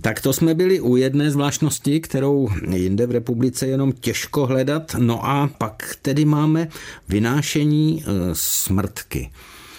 Tak 0.00 0.20
to 0.20 0.32
jsme 0.32 0.54
byli 0.54 0.80
u 0.80 0.96
jedné 0.96 1.30
zvláštnosti, 1.30 2.00
kterou 2.00 2.48
jinde 2.74 3.06
v 3.06 3.10
republice 3.10 3.66
jenom 3.66 3.92
těžko 3.92 4.46
hledat. 4.46 4.96
No 4.98 5.28
a 5.28 5.50
pak 5.58 5.96
tedy 6.02 6.24
máme 6.24 6.68
vynášení 7.08 8.04
e, 8.04 8.04
smrtky. 8.32 9.30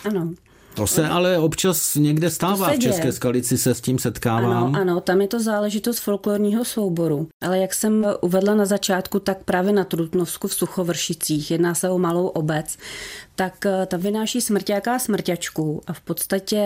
Ano. 0.06 0.34
To 0.76 0.88
se 0.88 1.08
ale 1.08 1.38
občas 1.38 1.96
někde 1.96 2.30
stává. 2.30 2.72
V 2.74 2.80
České 2.80 3.12
skalici 3.12 3.58
se 3.58 3.76
s 3.76 3.82
tím 3.82 4.00
setkávám. 4.00 4.64
Ano, 4.64 4.82
ano, 4.82 5.02
tam 5.02 5.22
je 5.22 5.28
to 5.28 5.40
záležitost 5.40 6.00
folklorního 6.00 6.66
souboru. 6.66 7.28
Ale 7.42 7.60
jak 7.60 7.74
jsem 7.74 8.06
uvedla 8.22 8.56
na 8.56 8.66
začátku, 8.66 9.20
tak 9.20 9.44
právě 9.44 9.74
na 9.74 9.84
Trutnovsku 9.84 10.48
v 10.48 10.54
Suchovršicích, 10.54 11.52
jedná 11.52 11.76
se 11.76 11.90
o 11.90 12.00
malou 12.00 12.28
obec, 12.28 12.78
tak 13.36 13.66
eh, 13.66 13.86
ta 13.86 13.98
vynáší 13.98 14.42
smrťáka 14.42 14.96
a 14.96 15.00
smrťačku 15.00 15.82
a 15.88 15.94
v 15.94 16.02
podstatě 16.02 16.62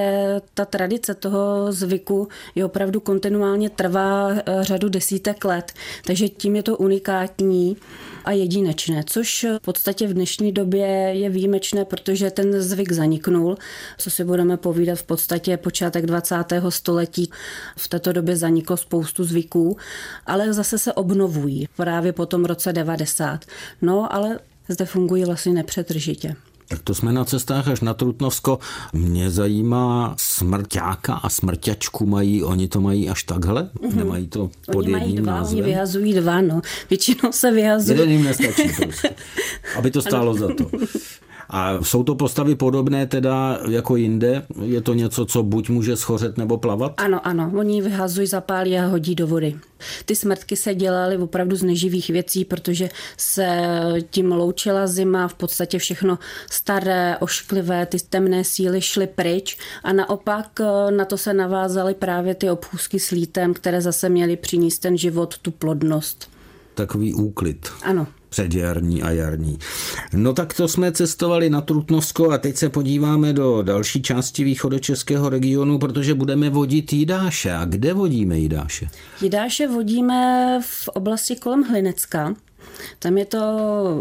ta 0.54 0.66
tradice 0.66 1.14
toho 1.14 1.72
zvyku 1.72 2.28
je 2.56 2.66
opravdu 2.66 3.00
kontinuálně 3.00 3.70
trvá 3.70 4.30
eh, 4.32 4.44
řadu 4.62 4.90
desítek 4.90 5.46
let, 5.46 5.74
takže 6.06 6.30
tím 6.30 6.56
je 6.56 6.64
to 6.64 6.78
unikátní 6.78 7.78
a 8.26 8.32
jedinečné, 8.32 9.04
což 9.06 9.46
v 9.58 9.60
podstatě 9.60 10.08
v 10.08 10.14
dnešní 10.14 10.52
době 10.52 10.88
je 11.14 11.30
výjimečné, 11.30 11.86
protože 11.86 12.32
ten 12.32 12.62
zvyk 12.62 12.92
zaniknul, 12.92 13.58
co 13.98 14.10
si 14.10 14.24
budeme 14.24 14.58
povídat 14.58 15.00
v 15.00 15.04
podstatě 15.04 15.58
počátek 15.58 16.06
20. 16.06 16.36
století. 16.70 17.32
V 17.78 17.88
této 17.88 18.14
době 18.14 18.36
zaniklo 18.36 18.78
spoustu 18.78 19.24
zvyků, 19.24 19.78
ale 20.26 20.54
zase 20.54 20.78
se 20.78 20.94
obnovují 20.94 21.68
právě 21.76 22.14
po 22.14 22.26
tom 22.26 22.46
roce 22.46 22.74
90. 22.74 23.46
No, 23.82 24.14
ale 24.14 24.40
zde 24.70 24.86
fungují 24.86 25.26
vlastně 25.26 25.54
nepřetržitě. 25.54 26.36
Tak 26.70 26.82
to 26.82 26.96
jsme 26.96 27.14
na 27.14 27.26
cestách 27.26 27.68
až 27.68 27.82
na 27.82 27.94
Trutnovsko. 27.94 28.60
Mě 28.94 29.32
zajímá 29.32 30.16
smrťáka 30.20 31.14
a 31.14 31.30
smrťačku 31.30 32.06
mají, 32.06 32.44
oni 32.44 32.68
to 32.68 32.82
mají 32.82 33.10
až 33.10 33.24
takhle? 33.24 33.64
Mm-hmm. 33.64 33.96
Nemají 33.96 34.28
to 34.28 34.52
pod 34.72 34.78
oni 34.78 34.92
jedním 34.92 35.00
mají 35.00 35.16
dva, 35.16 35.32
názvem? 35.32 35.60
Oni 35.60 35.72
vyhazují 35.72 36.14
dva, 36.14 36.42
no. 36.42 36.62
Většinou 36.90 37.32
se 37.32 37.52
vyhazují. 37.52 38.00
Jeden 38.00 38.12
jim 38.12 38.24
nestačí 38.24 38.70
prostě. 38.84 39.10
Aby 39.78 39.92
to 39.92 40.02
stálo 40.02 40.34
za 40.34 40.48
to. 40.48 40.70
A 41.50 41.84
jsou 41.84 42.04
to 42.04 42.16
postavy 42.16 42.56
podobné 42.56 43.08
teda 43.08 43.60
jako 43.70 43.96
jinde? 43.96 44.46
Je 44.62 44.82
to 44.82 44.94
něco, 44.94 45.26
co 45.26 45.44
buď 45.44 45.70
může 45.70 45.96
schořet 45.96 46.38
nebo 46.38 46.58
plavat? 46.58 46.94
Ano, 46.98 47.28
ano. 47.28 47.52
Oni 47.56 47.82
vyhazují, 47.82 48.28
zapálí 48.28 48.78
a 48.78 48.86
hodí 48.86 49.16
do 49.16 49.28
vody. 49.28 49.56
Ty 50.06 50.16
smrtky 50.16 50.56
se 50.56 50.76
dělaly 50.76 51.18
opravdu 51.18 51.56
z 51.56 51.64
neživých 51.64 52.10
věcí, 52.10 52.46
protože 52.46 52.90
se 53.18 53.48
tím 54.10 54.32
loučila 54.32 54.88
zima, 54.88 55.28
v 55.28 55.34
podstatě 55.34 55.80
všechno 55.80 56.20
staré, 56.50 57.18
ošklivé, 57.20 57.86
ty 57.86 57.98
temné 58.10 58.44
síly 58.44 58.82
šly 58.82 59.08
pryč 59.08 59.58
a 59.84 59.94
naopak 59.94 60.60
eh, 60.60 60.92
na 60.92 61.06
to 61.06 61.18
se 61.18 61.34
navázaly 61.34 61.94
právě 61.94 62.36
ty 62.36 62.50
obchůzky 62.50 63.00
s 63.00 63.10
lítem, 63.10 63.54
které 63.54 63.82
zase 63.82 64.10
měly 64.10 64.38
přinést 64.38 64.80
ten 64.80 64.98
život, 64.98 65.38
tu 65.38 65.52
plodnost. 65.52 66.30
Takový 66.74 67.14
úklid. 67.14 67.70
Ano 67.84 68.08
předjarní 68.30 69.04
a 69.04 69.12
jarní. 69.12 69.58
No 70.14 70.34
tak 70.34 70.54
to 70.54 70.68
jsme 70.68 70.92
cestovali 70.92 71.50
na 71.50 71.62
Trutnovsko 71.62 72.32
a 72.32 72.38
teď 72.38 72.56
se 72.56 72.70
podíváme 72.70 73.34
do 73.34 73.62
další 73.62 74.02
části 74.02 74.44
východočeského 74.44 75.30
regionu, 75.30 75.80
protože 75.80 76.14
budeme 76.14 76.50
vodit 76.50 76.94
Jidáše. 76.94 77.54
A 77.54 77.66
kde 77.66 77.94
vodíme 77.94 78.40
Jidáše? 78.40 78.88
Jidáše 79.22 79.68
vodíme 79.68 80.60
v 80.64 80.88
oblasti 80.88 81.36
kolem 81.36 81.64
Hlinecka. 81.64 82.34
Tam 83.00 83.18
je 83.18 83.26
to 83.26 83.40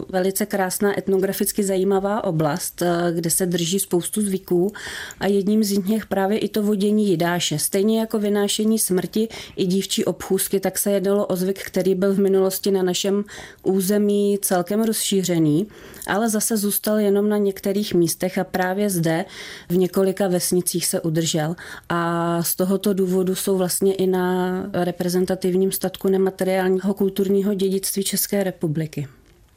velice 0.09 0.47
krásná 0.47 0.99
etnograficky 0.99 1.65
zajímavá 1.65 2.25
oblast, 2.25 2.83
eh, 2.83 3.13
kde 3.15 3.31
se 3.31 3.47
drží 3.47 3.79
spoustu 3.79 4.21
zvyků 4.21 4.73
a 5.21 5.27
jedním 5.27 5.65
z 5.65 5.79
nich 5.79 6.07
právě 6.07 6.39
i 6.39 6.49
to 6.49 6.63
vodění 6.63 7.09
jidáše. 7.09 7.59
Stejně 7.59 8.01
jako 8.01 8.19
vynášení 8.19 8.79
smrti 8.79 9.29
i 9.57 9.67
dívčí 9.67 10.05
obchůzky, 10.05 10.61
tak 10.61 10.79
se 10.79 10.91
jednalo 10.91 11.27
o 11.27 11.37
zvyk, 11.37 11.63
který 11.63 11.95
byl 11.95 12.15
v 12.15 12.19
minulosti 12.19 12.71
na 12.71 12.83
našem 12.83 13.25
území 13.63 14.39
celkem 14.43 14.83
rozšířený, 14.83 15.67
ale 16.07 16.29
zase 16.29 16.57
zůstal 16.57 16.99
jenom 16.99 17.29
na 17.29 17.37
některých 17.37 17.95
místech 17.95 18.39
a 18.39 18.45
právě 18.45 18.91
zde 18.91 19.25
v 19.69 19.77
několika 19.77 20.29
vesnicích 20.29 20.87
se 20.87 21.01
udržel. 21.01 21.57
A 21.89 22.43
z 22.43 22.57
tohoto 22.57 22.95
důvodu 22.95 23.35
jsou 23.35 23.57
vlastně 23.57 23.95
i 23.95 24.07
na 24.07 24.63
reprezentativním 24.73 25.73
statku 25.73 26.09
nemateriálního 26.09 26.95
kulturního 26.95 27.55
dědictví 27.55 28.05
České 28.05 28.45
republiky 28.45 28.56
republiky. 28.57 29.07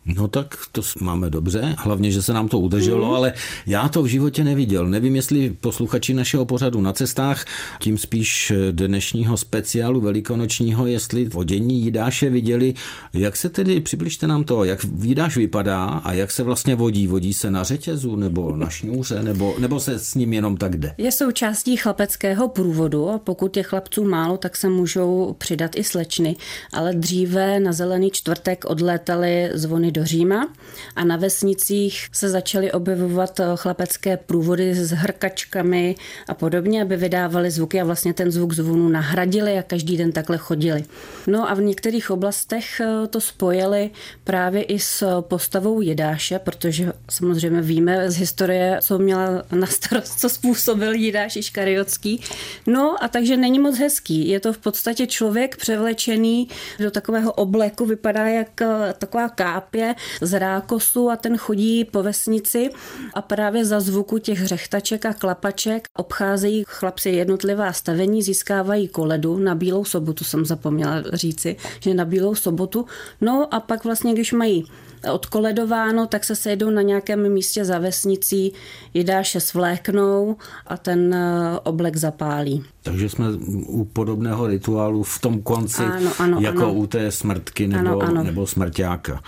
No 0.05 0.27
tak 0.27 0.55
to 0.71 0.81
máme 1.01 1.29
dobře, 1.29 1.75
hlavně, 1.77 2.11
že 2.11 2.21
se 2.21 2.33
nám 2.33 2.47
to 2.47 2.59
udrželo, 2.59 3.07
mm. 3.07 3.13
ale 3.13 3.33
já 3.67 3.89
to 3.89 4.03
v 4.03 4.07
životě 4.07 4.43
neviděl. 4.43 4.87
Nevím, 4.87 5.15
jestli 5.15 5.49
posluchači 5.49 6.13
našeho 6.13 6.45
pořadu 6.45 6.81
na 6.81 6.93
cestách, 6.93 7.45
tím 7.79 7.97
spíš 7.97 8.53
dnešního 8.71 9.37
speciálu 9.37 10.01
velikonočního, 10.01 10.87
jestli 10.87 11.25
vodění 11.25 11.81
jídáše 11.81 12.29
viděli. 12.29 12.73
Jak 13.13 13.35
se 13.35 13.49
tedy, 13.49 13.81
přibližte 13.81 14.27
nám 14.27 14.43
to, 14.43 14.63
jak 14.63 14.79
jídáš 15.01 15.37
vypadá 15.37 15.85
a 15.85 16.13
jak 16.13 16.31
se 16.31 16.43
vlastně 16.43 16.75
vodí? 16.75 17.07
Vodí 17.07 17.33
se 17.33 17.51
na 17.51 17.63
řetězu 17.63 18.15
nebo 18.15 18.55
na 18.55 18.69
šňůře, 18.69 19.23
nebo, 19.23 19.55
nebo 19.59 19.79
se 19.79 19.99
s 19.99 20.15
ním 20.15 20.33
jenom 20.33 20.57
tak 20.57 20.77
jde? 20.77 20.95
Je 20.97 21.11
součástí 21.11 21.77
chlapeckého 21.77 22.47
průvodu 22.47 23.09
a 23.09 23.17
pokud 23.17 23.57
je 23.57 23.63
chlapců 23.63 24.03
málo, 24.03 24.37
tak 24.37 24.57
se 24.57 24.69
můžou 24.69 25.35
přidat 25.37 25.75
i 25.75 25.83
slečny, 25.83 26.35
ale 26.73 26.93
dříve 26.93 27.59
na 27.59 27.73
zelený 27.73 28.11
čtvrtek 28.11 28.65
odlétaly 28.65 29.49
zvony 29.53 29.88
do 29.91 29.99
do 29.99 30.05
Říma 30.05 30.47
a 30.95 31.03
na 31.03 31.17
vesnicích 31.17 32.07
se 32.11 32.29
začaly 32.29 32.71
objevovat 32.71 33.39
eh, 33.39 33.43
chlapecké 33.55 34.17
průvody 34.17 34.75
s 34.75 34.91
hrkačkami 34.91 35.95
a 36.27 36.33
podobně, 36.33 36.81
aby 36.81 36.97
vydávali 36.97 37.51
zvuky 37.51 37.81
a 37.81 37.85
vlastně 37.85 38.13
ten 38.13 38.31
zvuk 38.31 38.53
zvonu 38.53 38.89
nahradili 38.89 39.57
a 39.57 39.63
každý 39.63 39.97
den 39.97 40.11
takhle 40.11 40.37
chodili. 40.37 40.83
No 41.27 41.49
a 41.49 41.53
v 41.53 41.61
některých 41.61 42.11
oblastech 42.11 42.79
eh, 42.79 43.07
to 43.07 43.21
spojili 43.21 43.89
právě 44.23 44.63
i 44.63 44.79
s 44.79 45.21
postavou 45.21 45.81
Jidáše, 45.81 46.39
protože 46.39 46.93
samozřejmě 47.09 47.61
víme 47.61 48.11
z 48.11 48.15
historie, 48.15 48.79
co 48.81 48.99
měla 48.99 49.43
na 49.51 49.67
starost, 49.67 50.19
co 50.19 50.29
způsobil 50.29 50.93
Jidáš 50.93 51.35
Iškariotský. 51.35 52.21
No 52.67 53.03
a 53.03 53.07
takže 53.07 53.37
není 53.37 53.59
moc 53.59 53.77
hezký. 53.77 54.29
Je 54.29 54.39
to 54.39 54.53
v 54.53 54.57
podstatě 54.57 55.07
člověk 55.07 55.57
převlečený 55.57 56.47
do 56.79 56.91
takového 56.91 57.33
obleku, 57.33 57.85
vypadá 57.85 58.27
jak 58.27 58.61
eh, 58.61 58.93
taková 58.97 59.29
kápě, 59.29 59.78
z 60.21 60.39
rákosu 60.39 61.09
a 61.09 61.15
ten 61.15 61.37
chodí 61.37 61.85
po 61.85 62.03
vesnici 62.03 62.69
a 63.13 63.21
právě 63.21 63.65
za 63.65 63.79
zvuku 63.79 64.17
těch 64.17 64.47
řechtaček 64.47 65.05
a 65.05 65.13
klapaček 65.13 65.87
obcházejí 65.97 66.63
chlapci 66.67 67.09
jednotlivá 67.09 67.73
stavení, 67.73 68.23
získávají 68.23 68.87
koledu 68.87 69.37
na 69.37 69.55
bílou 69.55 69.85
sobotu, 69.85 70.23
jsem 70.23 70.45
zapomněla 70.45 71.03
říci, 71.13 71.55
že 71.79 71.93
na 71.93 72.05
bílou 72.05 72.35
sobotu. 72.35 72.85
No 73.21 73.53
a 73.53 73.59
pak 73.59 73.83
vlastně, 73.83 74.13
když 74.13 74.33
mají 74.33 74.65
odkoledováno, 75.13 76.07
tak 76.07 76.23
se 76.23 76.35
sejdou 76.35 76.69
na 76.69 76.81
nějakém 76.81 77.33
místě 77.33 77.65
za 77.65 77.79
vesnicí, 77.79 78.53
jidáše 78.93 79.39
svléknou 79.39 80.35
a 80.67 80.77
ten 80.77 81.13
eh, 81.13 81.59
oblek 81.63 81.97
zapálí. 81.97 82.63
Takže 82.83 83.09
jsme 83.09 83.25
u 83.67 83.85
podobného 83.85 84.47
rituálu 84.47 85.03
v 85.03 85.19
tom 85.19 85.41
konci, 85.41 85.83
ano, 85.83 86.11
ano, 86.19 86.39
jako 86.41 86.63
ano. 86.63 86.73
u 86.73 86.87
té 86.87 87.11
smrtky 87.11 87.67
nebo, 87.67 87.89
ano, 87.89 88.01
ano. 88.01 88.23
nebo 88.23 88.47
smrťáka. 88.47 89.21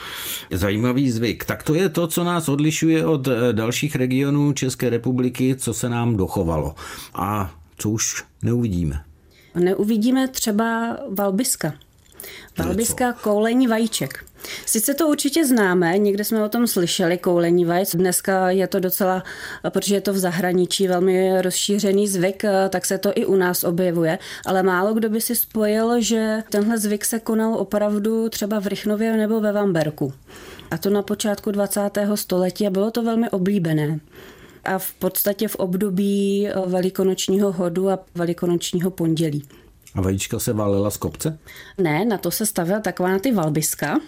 Zajímavý 0.51 1.11
zvyk. 1.11 1.45
Tak 1.45 1.63
to 1.63 1.73
je 1.73 1.89
to, 1.89 2.07
co 2.07 2.23
nás 2.23 2.49
odlišuje 2.49 3.05
od 3.05 3.27
eh, 3.27 3.53
dalších 3.53 3.95
regionů 3.95 4.53
České 4.53 4.89
republiky, 4.89 5.55
co 5.55 5.73
se 5.73 5.89
nám 5.89 6.17
dochovalo. 6.17 6.75
A 7.13 7.51
co 7.77 7.89
už 7.89 8.23
neuvidíme. 8.43 9.03
Neuvidíme 9.55 10.27
třeba 10.27 10.97
Valbiska. 11.09 11.73
Valbiska 12.57 13.13
koulení 13.13 13.67
vajíček. 13.67 14.25
Sice 14.65 14.93
to 14.93 15.07
určitě 15.07 15.45
známe, 15.45 15.97
někde 15.97 16.23
jsme 16.23 16.43
o 16.43 16.49
tom 16.49 16.67
slyšeli, 16.67 17.17
koulení 17.17 17.65
vajec. 17.65 17.95
Dneska 17.95 18.49
je 18.49 18.67
to 18.67 18.79
docela, 18.79 19.23
protože 19.69 19.95
je 19.95 20.01
to 20.01 20.13
v 20.13 20.17
zahraničí 20.17 20.87
velmi 20.87 21.41
rozšířený 21.41 22.07
zvyk, 22.07 22.43
tak 22.69 22.85
se 22.85 22.97
to 22.97 23.11
i 23.15 23.25
u 23.25 23.35
nás 23.35 23.63
objevuje. 23.63 24.19
Ale 24.45 24.63
málo 24.63 24.93
kdo 24.93 25.09
by 25.09 25.21
si 25.21 25.35
spojil, 25.35 26.01
že 26.01 26.43
tenhle 26.49 26.77
zvyk 26.77 27.05
se 27.05 27.19
konal 27.19 27.55
opravdu 27.55 28.29
třeba 28.29 28.59
v 28.59 28.67
Rychnově 28.67 29.17
nebo 29.17 29.39
ve 29.39 29.51
Vamberku. 29.51 30.13
A 30.71 30.77
to 30.77 30.89
na 30.89 31.01
počátku 31.01 31.51
20. 31.51 31.81
století 32.15 32.67
a 32.67 32.69
bylo 32.69 32.91
to 32.91 33.03
velmi 33.03 33.29
oblíbené 33.29 33.99
a 34.63 34.79
v 34.79 34.93
podstatě 34.93 35.47
v 35.47 35.55
období 35.55 36.49
velikonočního 36.65 37.51
hodu 37.51 37.89
a 37.89 37.99
velikonočního 38.15 38.91
pondělí. 38.91 39.43
A 39.95 40.01
vajíčka 40.01 40.39
se 40.39 40.53
válila 40.53 40.89
z 40.89 40.97
kopce? 40.97 41.39
Ne, 41.77 42.05
na 42.05 42.17
to 42.17 42.31
se 42.31 42.45
stavila 42.45 42.79
taková 42.79 43.19
ty 43.19 43.31
valbiska. 43.31 43.99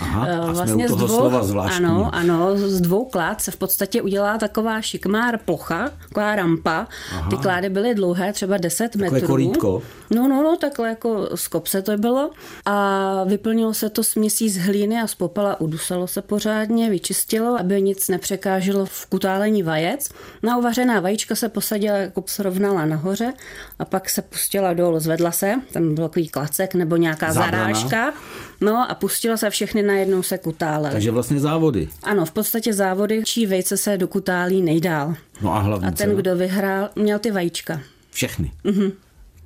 Aha, 0.00 0.26
a 0.42 0.52
vlastně 0.52 0.88
jsme 0.88 0.94
u 0.94 0.98
toho 0.98 1.06
dvou, 1.06 1.16
slova 1.18 1.42
zvláštní. 1.44 1.84
Ano, 1.86 2.10
ano, 2.14 2.56
z 2.56 2.80
dvou 2.80 3.04
klád 3.04 3.40
se 3.42 3.50
v 3.50 3.56
podstatě 3.56 4.02
udělá 4.02 4.38
taková 4.38 4.80
šikmár 4.80 5.38
plocha, 5.38 5.90
taková 6.08 6.36
rampa. 6.36 6.86
Aha. 7.12 7.30
Ty 7.30 7.36
klády 7.36 7.68
byly 7.68 7.94
dlouhé, 7.94 8.32
třeba 8.32 8.56
10 8.56 8.88
Takové 8.92 9.10
metrů. 9.10 9.26
korítko. 9.28 9.82
No, 10.10 10.28
no, 10.28 10.42
no, 10.42 10.56
takhle 10.56 10.88
jako 10.88 11.28
z 11.34 11.48
kopce 11.48 11.82
to 11.82 11.96
bylo. 11.96 12.30
A 12.66 13.24
vyplnilo 13.24 13.74
se 13.74 13.90
to 13.90 14.04
směsí 14.04 14.50
z 14.50 14.56
hlíny 14.58 15.00
a 15.00 15.06
z 15.06 15.14
popela, 15.14 15.60
udusalo 15.60 16.06
se 16.06 16.22
pořádně, 16.22 16.90
vyčistilo, 16.90 17.60
aby 17.60 17.82
nic 17.82 18.08
nepřekáželo 18.08 18.86
v 18.86 19.06
kutálení 19.06 19.62
vajec. 19.62 20.08
Na 20.42 20.56
uvařená 20.56 21.00
vajíčka 21.00 21.34
se 21.34 21.48
posadila, 21.48 21.96
jako 21.96 22.22
srovnala 22.26 22.84
nahoře 22.84 23.32
a 23.78 23.84
pak 23.84 24.10
se 24.10 24.22
pustila 24.22 24.72
dolů, 24.72 25.00
zvedla 25.00 25.30
se, 25.32 25.54
tam 25.72 25.94
byl 25.94 26.08
takový 26.08 26.28
klacek 26.28 26.74
nebo 26.74 26.96
nějaká 26.96 27.32
Zábrana. 27.32 27.58
zarážka. 27.74 28.12
No 28.60 28.90
a 28.90 28.94
pustila 28.94 29.36
se 29.36 29.50
všechny 29.50 29.69
najednou 29.74 30.22
se 30.22 30.38
kutálely. 30.38 30.92
Takže 30.92 31.10
vlastně 31.10 31.40
závody. 31.40 31.88
Ano, 32.02 32.24
v 32.24 32.30
podstatě 32.30 32.72
závody, 32.72 33.22
čí 33.24 33.46
vejce 33.46 33.76
se 33.76 33.96
dokutálí 33.96 34.62
nejdál. 34.62 35.14
No 35.42 35.54
a 35.54 35.58
hlavně. 35.58 35.88
A 35.88 35.90
ten, 35.90 36.16
kdo 36.16 36.36
vyhrál, 36.36 36.90
měl 36.96 37.18
ty 37.18 37.30
vajíčka. 37.30 37.80
Všechny. 38.10 38.52
Mhm. 38.64 38.92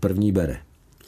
První 0.01 0.33
bere. 0.33 0.59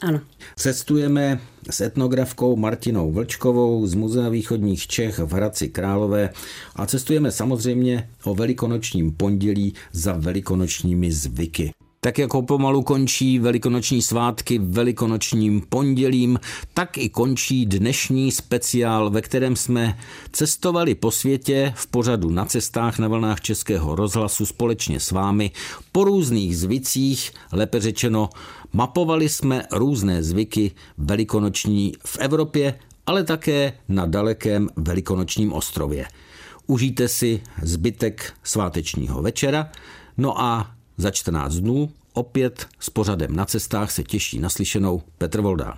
Ano. 0.01 0.21
Cestujeme 0.55 1.39
s 1.69 1.81
etnografkou 1.81 2.55
Martinou 2.55 3.11
Vlčkovou 3.11 3.87
z 3.87 3.93
Muzea 3.93 4.29
východních 4.29 4.87
Čech 4.87 5.19
v 5.19 5.33
Hradci 5.33 5.69
Králové 5.69 6.29
a 6.75 6.85
cestujeme 6.85 7.31
samozřejmě 7.31 8.09
o 8.23 8.35
velikonočním 8.35 9.11
pondělí 9.11 9.73
za 9.91 10.13
velikonočními 10.13 11.11
zvyky. 11.11 11.71
Tak 11.99 12.17
jako 12.17 12.41
pomalu 12.41 12.83
končí 12.83 13.39
velikonoční 13.39 14.01
svátky 14.01 14.59
velikonočním 14.59 15.61
pondělím, 15.69 16.39
tak 16.73 16.97
i 16.97 17.09
končí 17.09 17.65
dnešní 17.65 18.31
speciál, 18.31 19.09
ve 19.09 19.21
kterém 19.21 19.55
jsme 19.55 19.99
cestovali 20.31 20.95
po 20.95 21.11
světě 21.11 21.73
v 21.75 21.87
pořadu 21.87 22.29
na 22.29 22.45
cestách 22.45 22.99
na 22.99 23.07
vlnách 23.07 23.41
Českého 23.41 23.95
rozhlasu 23.95 24.45
společně 24.45 24.99
s 24.99 25.11
vámi 25.11 25.51
po 25.91 26.03
různých 26.03 26.57
zvicích, 26.57 27.31
lépe 27.51 27.79
řečeno, 27.79 28.29
mapovali 28.73 29.29
jsme 29.29 29.65
různé 29.71 30.23
zvyky 30.23 30.71
velikonoční 30.97 31.93
v 32.05 32.17
Evropě, 32.19 32.79
ale 33.05 33.23
také 33.23 33.73
na 33.89 34.05
dalekém 34.05 34.69
velikonočním 34.75 35.53
ostrově. 35.53 36.07
Užijte 36.67 37.07
si 37.07 37.41
zbytek 37.61 38.33
svátečního 38.43 39.21
večera, 39.21 39.69
no 40.17 40.41
a 40.41 40.76
za 40.97 41.11
14 41.11 41.53
dnů 41.55 41.89
opět 42.13 42.67
s 42.79 42.89
pořadem 42.89 43.35
na 43.35 43.45
cestách 43.45 43.91
se 43.91 44.03
těší 44.03 44.39
naslyšenou 44.39 45.01
Petr 45.17 45.41
Voldán. 45.41 45.73